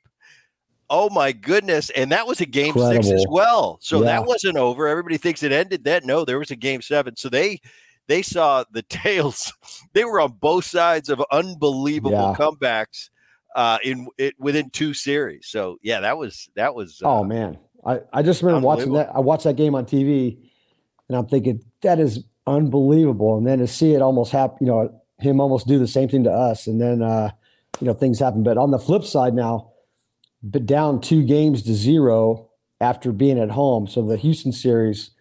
Oh 0.89 1.09
my 1.09 1.31
goodness! 1.31 1.89
And 1.91 2.11
that 2.11 2.27
was 2.27 2.41
a 2.41 2.45
game 2.45 2.67
Incredible. 2.67 3.03
six 3.03 3.21
as 3.21 3.25
well. 3.29 3.79
So 3.81 3.99
yeah. 3.99 4.05
that 4.05 4.25
wasn't 4.25 4.57
over. 4.57 4.87
Everybody 4.87 5.17
thinks 5.17 5.41
it 5.41 5.51
ended. 5.51 5.85
That 5.85 6.05
no, 6.05 6.25
there 6.25 6.39
was 6.39 6.51
a 6.51 6.55
game 6.55 6.81
seven. 6.81 7.15
So 7.15 7.29
they 7.29 7.61
they 8.07 8.21
saw 8.21 8.63
the 8.71 8.81
tails. 8.89 9.53
They 9.93 10.05
were 10.05 10.19
on 10.19 10.33
both 10.33 10.65
sides 10.65 11.09
of 11.09 11.23
unbelievable 11.31 12.11
yeah. 12.11 12.35
comebacks 12.37 13.09
uh, 13.55 13.79
in 13.83 14.07
it 14.17 14.35
within 14.39 14.69
two 14.69 14.93
series. 14.93 15.47
So 15.47 15.77
yeah, 15.81 16.01
that 16.01 16.17
was 16.17 16.49
that 16.55 16.75
was. 16.75 17.01
Uh, 17.03 17.09
oh 17.09 17.23
man, 17.23 17.57
I 17.85 18.01
I 18.11 18.21
just 18.21 18.41
remember 18.41 18.65
watching 18.65 18.93
that. 18.93 19.09
I 19.15 19.19
watched 19.19 19.45
that 19.45 19.55
game 19.55 19.75
on 19.75 19.85
TV, 19.85 20.37
and 21.07 21.17
I'm 21.17 21.27
thinking 21.27 21.61
that 21.81 21.99
is 21.99 22.23
unbelievable. 22.45 23.37
And 23.37 23.47
then 23.47 23.59
to 23.59 23.67
see 23.67 23.93
it 23.93 24.01
almost 24.01 24.31
happen, 24.31 24.57
you 24.61 24.67
know, 24.67 25.01
him 25.19 25.39
almost 25.39 25.67
do 25.67 25.79
the 25.79 25.87
same 25.87 26.09
thing 26.09 26.23
to 26.25 26.31
us, 26.31 26.67
and 26.67 26.81
then 26.81 27.01
uh, 27.01 27.31
you 27.79 27.87
know 27.87 27.93
things 27.93 28.19
happen. 28.19 28.43
But 28.43 28.57
on 28.57 28.71
the 28.71 28.79
flip 28.79 29.03
side 29.03 29.33
now, 29.33 29.71
but 30.41 30.65
down 30.65 31.01
two 31.01 31.23
games 31.23 31.63
to 31.63 31.73
zero 31.73 32.49
after 32.81 33.11
being 33.11 33.39
at 33.39 33.51
home. 33.51 33.87
So 33.87 34.05
the 34.05 34.17
Houston 34.17 34.51
series, 34.51 35.11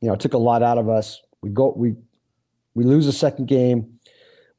you 0.00 0.08
know, 0.08 0.16
took 0.16 0.34
a 0.34 0.38
lot 0.38 0.62
out 0.62 0.78
of 0.78 0.88
us. 0.88 1.20
We 1.40 1.50
go 1.50 1.72
we 1.76 1.94
we 2.74 2.84
lose 2.84 3.06
the 3.06 3.12
second 3.12 3.46
game. 3.46 3.98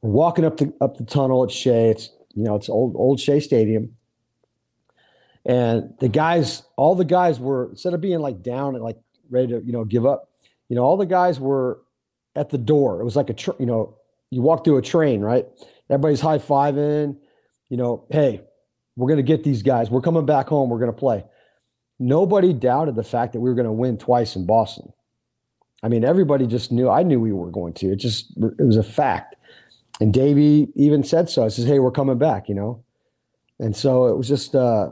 We're 0.02 0.12
walking 0.12 0.46
up 0.46 0.58
the 0.58 0.74
up 0.82 0.98
the 0.98 1.06
tunnel 1.06 1.44
at 1.44 1.52
Shea. 1.52 1.90
It's 1.90 2.10
you 2.36 2.44
know 2.44 2.56
it's 2.56 2.70
old 2.70 2.96
old 2.96 3.20
Shea 3.20 3.40
Stadium, 3.40 3.96
and 5.46 5.94
the 6.00 6.10
guys, 6.10 6.64
all 6.78 6.96
the 6.96 7.06
guys 7.06 7.40
were 7.40 7.70
instead 7.72 7.94
of 7.94 8.02
being 8.02 8.20
like 8.20 8.42
down 8.42 8.76
and 8.76 8.84
like 8.84 8.98
ready 9.30 9.48
to 9.48 9.62
you 9.66 9.74
know 9.74 9.84
give 9.84 10.06
up, 10.06 10.30
you 10.70 10.76
know 10.76 10.84
all 10.84 10.98
the 10.98 11.06
guys 11.06 11.40
were 11.40 11.82
at 12.36 12.50
the 12.50 12.58
door. 12.58 13.02
It 13.02 13.04
was 13.04 13.16
like 13.16 13.30
a 13.30 13.34
tr- 13.34 13.52
you 13.60 13.66
know 13.66 13.98
you 14.30 14.42
walk 14.42 14.64
through 14.64 14.78
a 14.78 14.82
train, 14.82 15.22
right? 15.22 15.46
Everybody's 15.90 16.22
high 16.22 16.40
fiving. 16.40 17.18
You 17.74 17.78
know, 17.78 18.06
hey, 18.12 18.42
we're 18.96 19.10
gonna 19.10 19.24
get 19.24 19.44
these 19.44 19.64
guys. 19.64 19.90
We're 19.90 20.02
coming 20.02 20.28
back 20.28 20.48
home. 20.48 20.70
We're 20.70 20.78
gonna 20.78 20.94
play. 20.94 21.26
Nobody 22.00 22.54
doubted 22.54 22.96
the 22.96 23.04
fact 23.04 23.34
that 23.34 23.40
we 23.40 23.50
were 23.50 23.56
going 23.56 23.66
to 23.66 23.72
win 23.72 23.98
twice 23.98 24.36
in 24.36 24.46
Boston. 24.46 24.92
I 25.82 25.88
mean, 25.88 26.04
everybody 26.04 26.48
just 26.48 26.72
knew. 26.72 26.90
I 26.90 27.02
knew 27.02 27.20
we 27.20 27.32
were 27.32 27.50
going 27.50 27.74
to. 27.76 27.94
It 27.94 27.96
just 27.96 28.36
it 28.38 28.64
was 28.64 28.78
a 28.78 28.84
fact. 28.84 29.36
And 30.02 30.14
Davey 30.14 30.68
even 30.76 31.04
said 31.04 31.30
so. 31.30 31.46
I 31.46 31.48
says, 31.48 31.66
"Hey, 31.66 31.80
we're 31.80 31.92
coming 31.92 32.18
back," 32.18 32.50
you 32.50 32.56
know. 32.56 32.84
And 33.60 33.76
so 33.76 34.08
it 34.08 34.18
was 34.18 34.28
just, 34.28 34.54
uh, 34.56 34.90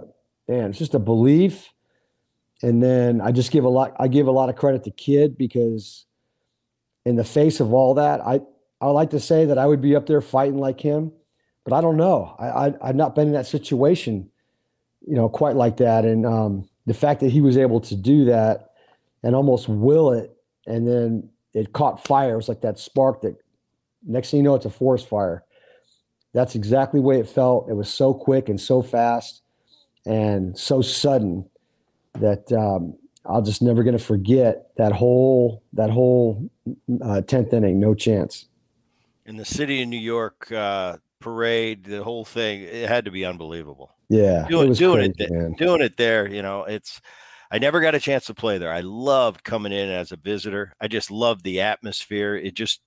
man, 0.48 0.70
it's 0.70 0.80
just 0.80 0.94
a 0.94 1.00
belief. 1.00 1.74
And 2.64 2.82
then 2.82 3.20
I 3.20 3.32
just 3.32 3.52
give 3.52 3.66
a 3.66 3.70
lot. 3.70 3.94
I 4.00 4.08
give 4.08 4.28
a 4.28 4.32
lot 4.32 4.50
of 4.50 4.56
credit 4.56 4.84
to 4.86 4.92
Kid 4.92 5.38
because, 5.38 6.06
in 7.06 7.16
the 7.16 7.26
face 7.26 7.60
of 7.60 7.74
all 7.74 7.96
that, 7.96 8.22
I 8.22 8.42
I 8.80 8.88
like 8.88 9.10
to 9.12 9.20
say 9.20 9.46
that 9.46 9.58
I 9.58 9.66
would 9.66 9.82
be 9.82 9.96
up 9.96 10.06
there 10.06 10.22
fighting 10.22 10.60
like 10.60 10.80
him, 10.80 11.12
but 11.64 11.74
I 11.74 11.82
don't 11.82 11.98
know. 11.98 12.36
I, 12.40 12.48
I 12.48 12.74
I've 12.82 12.96
not 12.96 13.16
been 13.16 13.28
in 13.28 13.34
that 13.34 13.48
situation, 13.48 14.30
you 15.08 15.16
know, 15.16 15.30
quite 15.30 15.56
like 15.56 15.78
that. 15.78 16.06
And 16.06 16.26
um, 16.26 16.70
the 16.86 16.94
fact 16.94 17.20
that 17.22 17.32
he 17.32 17.42
was 17.42 17.58
able 17.58 17.80
to 17.82 17.96
do 17.96 18.26
that 18.26 18.72
and 19.24 19.36
almost 19.36 19.70
will 19.70 20.12
it, 20.12 20.36
and 20.66 20.88
then 20.88 21.30
it 21.54 21.74
caught 21.74 22.06
fire. 22.06 22.34
It 22.34 22.38
was 22.38 22.50
like 22.50 22.62
that 22.62 22.80
spark 22.80 23.22
that 23.22 23.38
next 24.06 24.32
thing 24.32 24.40
you 24.40 24.44
know, 24.44 24.56
it's 24.56 24.66
a 24.66 24.70
forest 24.70 25.08
fire. 25.08 25.44
That's 26.34 26.56
exactly 26.56 27.00
the 27.00 27.06
way 27.06 27.20
it 27.20 27.30
felt. 27.30 27.70
It 27.70 27.74
was 27.74 27.92
so 27.92 28.14
quick 28.14 28.48
and 28.50 28.60
so 28.60 28.82
fast 28.82 29.42
and 30.06 30.58
so 30.58 30.82
sudden 30.82 31.50
that 32.16 32.52
um, 32.52 32.96
I'll 33.26 33.42
just 33.42 33.62
never 33.62 33.84
going 33.84 33.98
to 33.98 34.04
forget 34.04 34.76
that 34.78 34.92
whole 34.92 35.64
that 35.74 35.90
whole 35.90 36.50
uh, 37.04 37.22
tenth 37.22 37.54
inning. 37.54 37.80
No 37.80 37.94
chance. 37.94 38.46
In 39.26 39.38
the 39.38 39.46
city 39.46 39.82
of 39.82 39.90
New 39.90 40.00
York 40.00 40.52
uh, 40.52 40.98
parade, 41.22 41.86
the 41.86 42.04
whole 42.04 42.26
thing, 42.26 42.64
it 42.64 42.90
had 42.90 43.06
to 43.06 43.12
be 43.12 43.26
unbelievable. 43.26 43.96
Yeah, 44.10 44.46
doing, 44.50 44.72
it 44.72 44.78
doing 44.78 45.14
crazy, 45.14 45.34
it, 45.34 45.58
doing 45.58 45.82
it 45.82 45.96
there. 45.98 46.28
You 46.28 46.42
know, 46.42 46.66
it's. 46.66 47.02
I 47.54 47.60
never 47.60 47.82
got 47.82 47.96
a 47.96 48.00
chance 48.00 48.26
to 48.28 48.34
play 48.34 48.58
there. 48.60 48.72
I 48.72 48.80
loved 48.80 49.44
coming 49.44 49.74
in 49.74 49.90
as 49.90 50.14
a 50.14 50.16
visitor. 50.16 50.74
I 50.80 50.88
just 50.88 51.12
loved 51.12 51.44
the 51.44 51.60
atmosphere. 51.60 52.36
It 52.36 52.56
just 52.56 52.80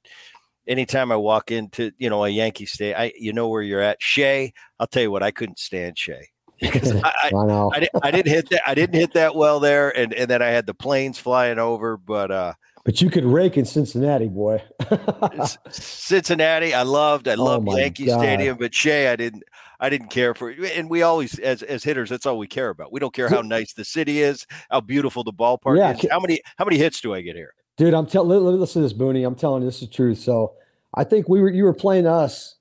anytime 0.66 1.12
I 1.12 1.16
walk 1.16 1.50
into, 1.50 1.92
you 1.98 2.10
know, 2.10 2.24
a 2.24 2.28
Yankee 2.28 2.66
state, 2.66 2.94
I 2.94 3.12
you 3.18 3.32
know 3.32 3.48
where 3.48 3.62
you're 3.62 3.80
at. 3.80 4.00
Shea, 4.00 4.52
I'll 4.78 4.86
tell 4.86 5.02
you 5.02 5.10
what, 5.10 5.22
I 5.22 5.30
couldn't 5.30 5.58
stand 5.58 5.98
Shea. 5.98 6.28
Because 6.60 6.92
I, 7.04 7.12
I, 7.24 7.30
I, 7.34 7.68
I, 7.72 7.80
didn't, 7.80 8.04
I 8.04 8.10
didn't 8.12 8.32
hit 8.32 8.48
that 8.50 8.62
I 8.64 8.74
didn't 8.74 8.94
hit 8.94 9.12
that 9.14 9.34
well 9.34 9.58
there 9.58 9.94
and, 9.94 10.14
and 10.14 10.30
then 10.30 10.40
I 10.40 10.48
had 10.48 10.66
the 10.66 10.74
planes 10.74 11.18
flying 11.18 11.58
over, 11.58 11.96
but 11.96 12.30
uh 12.30 12.54
but 12.84 13.00
you 13.00 13.08
could 13.08 13.24
rake 13.24 13.56
in 13.56 13.64
Cincinnati, 13.64 14.28
boy. 14.28 14.62
Cincinnati, 15.70 16.74
I 16.74 16.82
loved. 16.82 17.28
I 17.28 17.34
oh 17.34 17.44
loved 17.44 17.68
oh 17.68 17.76
Yankee 17.76 18.06
God. 18.06 18.20
Stadium, 18.20 18.58
but 18.58 18.74
Shea, 18.74 19.08
I 19.08 19.16
didn't. 19.16 19.42
I 19.80 19.90
didn't 19.90 20.08
care 20.08 20.34
for. 20.34 20.50
It. 20.50 20.76
And 20.76 20.88
we 20.88 21.02
always, 21.02 21.38
as 21.38 21.62
as 21.62 21.82
hitters, 21.82 22.10
that's 22.10 22.26
all 22.26 22.38
we 22.38 22.46
care 22.46 22.68
about. 22.68 22.92
We 22.92 23.00
don't 23.00 23.12
care 23.12 23.28
how 23.28 23.40
nice 23.40 23.72
the 23.72 23.84
city 23.84 24.20
is, 24.20 24.46
how 24.70 24.80
beautiful 24.80 25.24
the 25.24 25.32
ballpark 25.32 25.78
yeah, 25.78 25.92
is. 25.92 26.06
How 26.10 26.20
many 26.20 26.40
how 26.56 26.64
many 26.64 26.76
hits 26.76 27.00
do 27.00 27.14
I 27.14 27.22
get 27.22 27.36
here, 27.36 27.54
dude? 27.76 27.94
I'm 27.94 28.06
telling. 28.06 28.28
Listen 28.28 28.82
to 28.82 28.88
this, 28.88 28.96
Booney. 28.96 29.26
I'm 29.26 29.34
telling 29.34 29.62
you, 29.62 29.68
this 29.68 29.82
is 29.82 29.88
truth. 29.88 30.18
So 30.18 30.54
I 30.94 31.04
think 31.04 31.28
we 31.28 31.40
were 31.40 31.50
you 31.50 31.64
were 31.64 31.74
playing 31.74 32.06
us 32.06 32.56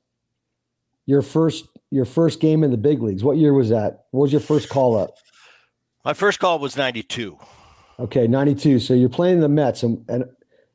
your 1.05 1.21
first 1.21 1.65
your 1.91 2.05
first 2.05 2.39
game 2.39 2.63
in 2.63 2.71
the 2.71 2.77
big 2.77 3.01
leagues. 3.01 3.23
What 3.23 3.37
year 3.37 3.53
was 3.53 3.69
that? 3.69 4.05
What 4.11 4.21
was 4.21 4.31
your 4.31 4.41
first 4.41 4.69
call 4.69 4.97
up? 4.97 5.15
My 6.03 6.13
first 6.13 6.39
call 6.39 6.59
was 6.59 6.75
92. 6.75 7.37
Okay, 7.99 8.27
92. 8.27 8.79
So 8.79 8.93
you're 8.93 9.09
playing 9.09 9.39
the 9.39 9.49
Mets 9.49 9.83
and, 9.83 10.03
and 10.09 10.25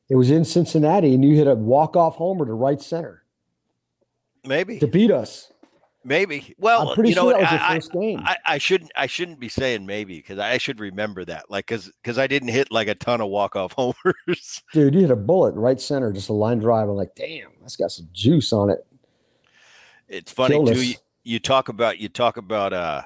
it 0.08 0.16
was 0.16 0.30
in 0.30 0.44
Cincinnati 0.44 1.14
and 1.14 1.24
you 1.24 1.34
hit 1.34 1.46
a 1.46 1.54
walk-off 1.54 2.16
homer 2.16 2.46
to 2.46 2.52
right 2.52 2.80
center. 2.80 3.24
Maybe. 4.44 4.78
To 4.78 4.86
beat 4.86 5.10
us. 5.10 5.52
Maybe. 6.04 6.54
Well, 6.58 6.88
I'm 6.88 6.94
pretty 6.94 7.10
you 7.10 7.16
know, 7.16 7.30
sure 7.30 7.32
that 7.32 7.40
was 7.40 7.60
I, 7.60 7.72
your 7.72 7.80
first 7.80 7.92
game. 7.92 8.20
I, 8.24 8.36
I, 8.46 8.58
shouldn't. 8.58 8.92
I 8.96 9.06
shouldn't 9.06 9.40
be 9.40 9.48
saying 9.48 9.84
maybe 9.84 10.16
because 10.16 10.38
I 10.38 10.56
should 10.56 10.80
remember 10.80 11.24
that. 11.26 11.50
Like, 11.50 11.66
because 11.66 11.90
because 12.02 12.18
I 12.18 12.26
didn't 12.26 12.48
hit 12.48 12.70
like 12.70 12.88
a 12.88 12.94
ton 12.94 13.20
of 13.20 13.28
walk 13.28 13.56
off 13.56 13.72
homers. 13.76 14.62
Dude, 14.72 14.94
you 14.94 15.00
hit 15.02 15.10
a 15.10 15.16
bullet 15.16 15.54
right 15.54 15.80
center, 15.80 16.12
just 16.12 16.30
a 16.30 16.32
line 16.32 16.60
drive. 16.60 16.88
I'm 16.88 16.96
like, 16.96 17.14
damn, 17.14 17.50
that's 17.60 17.76
got 17.76 17.90
some 17.90 18.08
juice 18.12 18.52
on 18.52 18.70
it. 18.70 18.86
It's 20.08 20.32
funny 20.32 20.64
too. 20.64 20.82
You, 20.82 20.94
you, 21.24 21.38
talk 21.38 21.68
about 21.68 21.98
you 21.98 22.08
talk 22.08 22.38
about 22.38 22.72
uh 22.72 23.02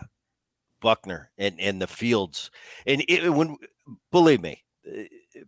Buckner 0.83 1.31
and 1.39 1.59
and 1.59 1.81
the 1.81 1.87
fields, 1.87 2.51
and 2.87 3.03
it, 3.09 3.33
when 3.33 3.57
believe 4.11 4.43
me, 4.43 4.63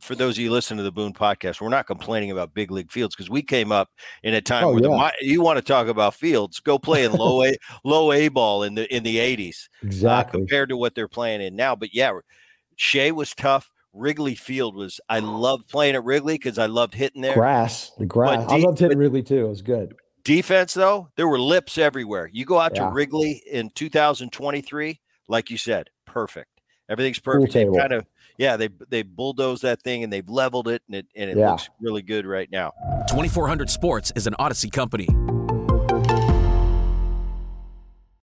for 0.00 0.14
those 0.14 0.36
of 0.36 0.42
you 0.42 0.50
listening 0.50 0.78
to 0.78 0.84
the 0.84 0.92
Boone 0.92 1.12
podcast, 1.12 1.60
we're 1.60 1.68
not 1.68 1.86
complaining 1.86 2.30
about 2.30 2.54
big 2.54 2.70
league 2.70 2.90
fields 2.90 3.14
because 3.14 3.28
we 3.28 3.42
came 3.42 3.72
up 3.72 3.90
in 4.22 4.34
a 4.34 4.40
time 4.40 4.64
oh, 4.64 4.72
where 4.72 4.82
yeah. 4.82 5.10
the, 5.20 5.26
you 5.26 5.42
want 5.42 5.58
to 5.58 5.62
talk 5.62 5.88
about 5.88 6.14
fields, 6.14 6.60
go 6.60 6.78
play 6.78 7.04
in 7.04 7.12
low 7.12 7.44
a 7.44 7.56
low 7.84 8.12
a 8.12 8.28
ball 8.28 8.62
in 8.62 8.74
the 8.74 8.92
in 8.94 9.02
the 9.02 9.18
eighties, 9.18 9.68
uh, 9.82 9.86
exactly 9.86 10.38
uh, 10.38 10.40
compared 10.40 10.68
to 10.70 10.76
what 10.76 10.94
they're 10.94 11.08
playing 11.08 11.42
in 11.42 11.56
now. 11.56 11.76
But 11.76 11.94
yeah, 11.94 12.12
Shea 12.76 13.12
was 13.12 13.34
tough. 13.34 13.70
Wrigley 13.92 14.34
Field 14.34 14.74
was. 14.74 15.00
I 15.08 15.20
loved 15.20 15.68
playing 15.68 15.94
at 15.94 16.04
Wrigley 16.04 16.34
because 16.34 16.58
I 16.58 16.66
loved 16.66 16.94
hitting 16.94 17.22
there. 17.22 17.34
Grass, 17.34 17.92
the 17.98 18.06
grass. 18.06 18.46
De- 18.48 18.54
I 18.54 18.58
loved 18.58 18.78
hitting 18.78 18.98
Wrigley 18.98 19.22
too. 19.22 19.46
It 19.46 19.48
was 19.48 19.62
good. 19.62 19.94
Defense 20.24 20.72
though, 20.72 21.10
there 21.16 21.28
were 21.28 21.38
lips 21.38 21.76
everywhere. 21.76 22.30
You 22.32 22.44
go 22.44 22.58
out 22.58 22.72
yeah. 22.74 22.86
to 22.86 22.90
Wrigley 22.90 23.42
in 23.50 23.70
2023, 23.70 25.00
like 25.28 25.50
you 25.50 25.56
said, 25.56 25.90
perfect. 26.06 26.50
Everything's 26.88 27.18
perfect. 27.18 27.54
kind 27.54 27.92
of 27.92 28.06
yeah, 28.36 28.56
they 28.56 28.68
they 28.88 29.02
bulldozed 29.02 29.62
that 29.62 29.82
thing 29.82 30.04
and 30.04 30.12
they've 30.12 30.28
leveled 30.28 30.68
it 30.68 30.82
and 30.86 30.96
it 30.96 31.06
and 31.16 31.30
it 31.30 31.36
yeah. 31.36 31.52
looks 31.52 31.70
really 31.80 32.02
good 32.02 32.26
right 32.26 32.50
now. 32.50 32.72
2400 33.08 33.70
Sports 33.70 34.12
is 34.16 34.26
an 34.26 34.34
Audacy 34.38 34.70
company. 34.70 35.08